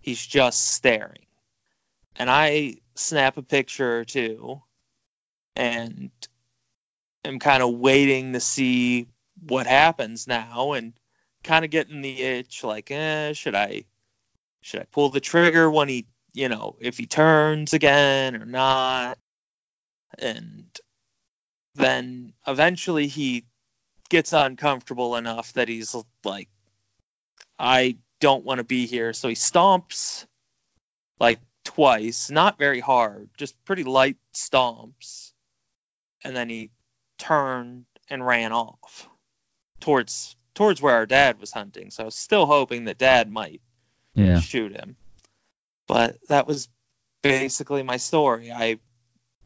[0.00, 1.26] He's just staring.
[2.16, 4.60] And I snap a picture or two
[5.56, 6.10] and
[7.24, 9.06] am kind of waiting to see
[9.46, 10.92] what happens now and
[11.42, 13.84] kind of getting the itch like, eh, should I
[14.62, 19.18] should I pull the trigger when he, you know, if he turns again or not?
[20.18, 20.66] And
[21.74, 23.44] then eventually he
[24.08, 26.48] gets uncomfortable enough that he's like,
[27.58, 29.12] I don't want to be here.
[29.12, 30.26] So he stomps
[31.18, 35.32] like twice, not very hard, just pretty light stomps.
[36.24, 36.70] And then he
[37.18, 39.08] turned and ran off.
[39.80, 41.90] towards towards where our dad was hunting.
[41.90, 43.60] So I was still hoping that dad might
[44.14, 44.40] Yeah.
[44.40, 44.96] shoot him.
[45.86, 46.68] But that was
[47.22, 48.52] basically my story.
[48.52, 48.78] I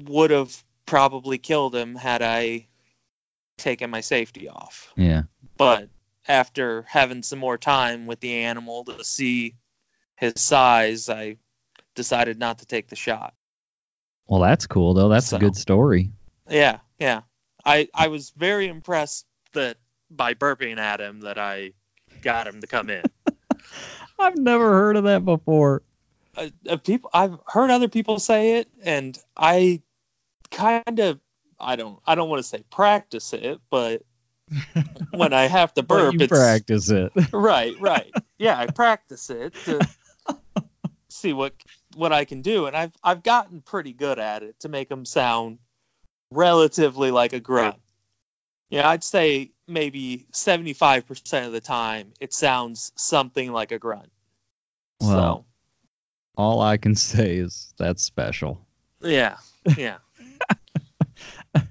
[0.02, 2.68] would have probably killed him had I
[3.58, 4.92] taken my safety off.
[4.96, 5.22] Yeah.
[5.56, 5.88] But
[6.28, 9.56] after having some more time with the animal to see
[10.16, 11.36] his size, I
[11.94, 13.34] decided not to take the shot.
[14.26, 15.08] Well, that's cool though.
[15.08, 16.10] That's So- a good story.
[16.48, 17.22] Yeah, yeah.
[17.64, 19.78] I I was very impressed that
[20.10, 21.72] by burping at him that I
[22.22, 23.02] got him to come in.
[24.18, 25.82] I've never heard of that before.
[26.36, 29.82] uh, uh, people I've heard other people say it, and I
[30.50, 31.20] kind of
[31.58, 34.02] I don't I don't want to say practice it, but
[35.10, 37.12] when I have to But burp, you it's practice it.
[37.32, 38.12] right, right.
[38.38, 39.80] Yeah, I practice it to
[41.10, 41.52] see what
[41.94, 45.04] what I can do, and I've I've gotten pretty good at it to make them
[45.04, 45.58] sound
[46.30, 47.76] relatively like a grunt.
[48.70, 53.78] Yeah, I'd say maybe seventy five percent of the time it sounds something like a
[53.78, 54.10] grunt.
[55.00, 55.46] Well,
[56.36, 58.60] All I can say is that's special.
[59.00, 59.36] yeah,
[59.76, 59.98] yeah.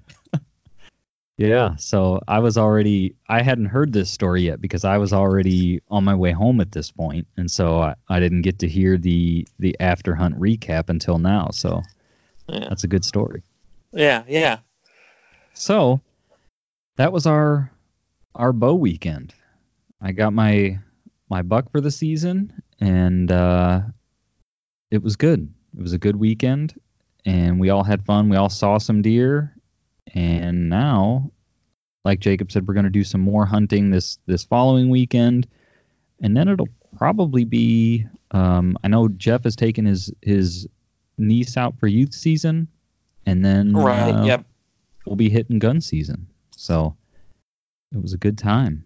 [1.38, 5.82] Yeah, so I was already I hadn't heard this story yet because I was already
[5.90, 8.98] on my way home at this point, and so I, I didn't get to hear
[8.98, 11.50] the the after hunt recap until now.
[11.52, 11.82] So
[12.48, 12.70] Yeah.
[12.70, 13.44] that's a good story.
[13.92, 14.60] Yeah, yeah.
[15.56, 16.00] So
[16.98, 17.72] that was our
[18.36, 19.34] our bow weekend.
[20.02, 20.80] I got my
[21.30, 23.82] my buck for the season, and uh,
[24.92, 25.52] it was good.
[25.78, 26.80] It was a good weekend,
[27.26, 28.30] and we all had fun.
[28.30, 29.56] We all saw some deer,
[30.14, 31.32] and now,
[32.04, 35.48] like Jacob said, we're going to do some more hunting this this following weekend,
[36.22, 38.06] and then it'll probably be.
[38.32, 40.68] Um, I know Jeff has taken his his
[41.18, 42.68] niece out for youth season,
[43.26, 44.12] and then Right.
[44.12, 44.46] uh, yep.
[45.06, 46.28] we'll be hitting gun season.
[46.56, 46.96] So
[47.94, 48.86] it was a good time.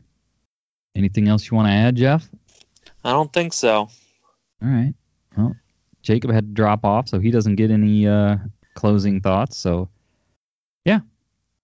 [0.95, 2.29] Anything else you want to add, Jeff?
[3.03, 3.89] I don't think so.
[4.61, 4.93] All right.
[5.37, 5.55] Well,
[6.01, 8.37] Jacob had to drop off, so he doesn't get any uh,
[8.73, 9.57] closing thoughts.
[9.57, 9.89] So,
[10.85, 10.99] yeah,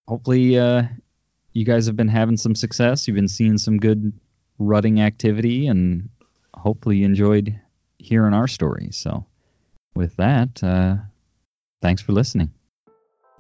[0.08, 0.84] hopefully uh,
[1.54, 3.08] you guys have been having some success.
[3.08, 4.14] You've been seeing some good
[4.60, 6.10] rutting activity, and
[6.54, 7.60] hopefully you enjoyed
[7.98, 8.90] hearing our story.
[8.92, 9.26] So,
[9.96, 10.98] with that, uh,
[11.82, 12.52] thanks for listening.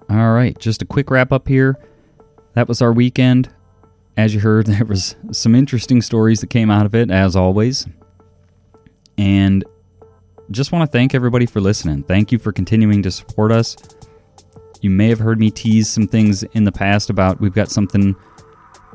[0.09, 1.77] All right, just a quick wrap up here.
[2.55, 3.49] That was our weekend.
[4.17, 7.87] As you heard, there was some interesting stories that came out of it, as always.
[9.17, 9.63] And
[10.51, 12.03] just want to thank everybody for listening.
[12.03, 13.75] Thank you for continuing to support us.
[14.81, 18.15] You may have heard me tease some things in the past about we've got something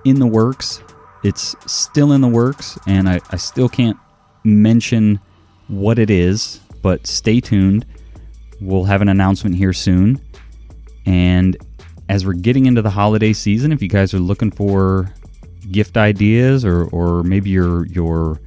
[0.04, 0.82] in the works.
[1.22, 3.96] It's still in the works, and I, I still can't
[4.44, 5.20] mention
[5.68, 7.84] what it is, but stay tuned.
[8.60, 10.20] We'll have an announcement here soon.
[11.06, 11.56] And
[12.10, 15.14] as we're getting into the holiday season, if you guys are looking for
[15.70, 18.40] gift ideas or, or maybe your your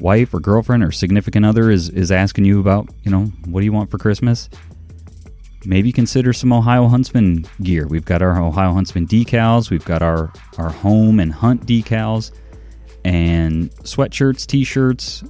[0.00, 3.66] wife or girlfriend or significant other is, is asking you about, you know, what do
[3.66, 4.48] you want for Christmas?
[5.66, 7.86] Maybe consider some Ohio Huntsman gear.
[7.86, 12.32] We've got our Ohio Huntsman decals, we've got our, our home and hunt decals,
[13.04, 15.22] and sweatshirts, t shirts,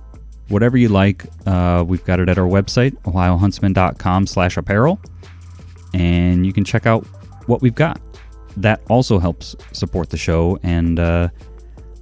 [0.47, 1.27] whatever you like.
[1.45, 5.01] Uh, we've got it at our website, ohiohuntsman.com slash apparel,
[5.93, 7.05] and you can check out
[7.51, 8.01] what we've got.
[8.57, 11.29] That also helps support the show and uh,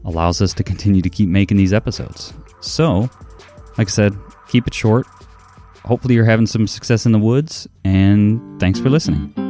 [0.04, 2.32] allows us to continue to keep making these episodes.
[2.60, 3.10] So,
[3.76, 4.16] like I said,
[4.48, 5.06] keep it short.
[5.84, 9.47] Hopefully, you're having some success in the woods, and thanks for listening.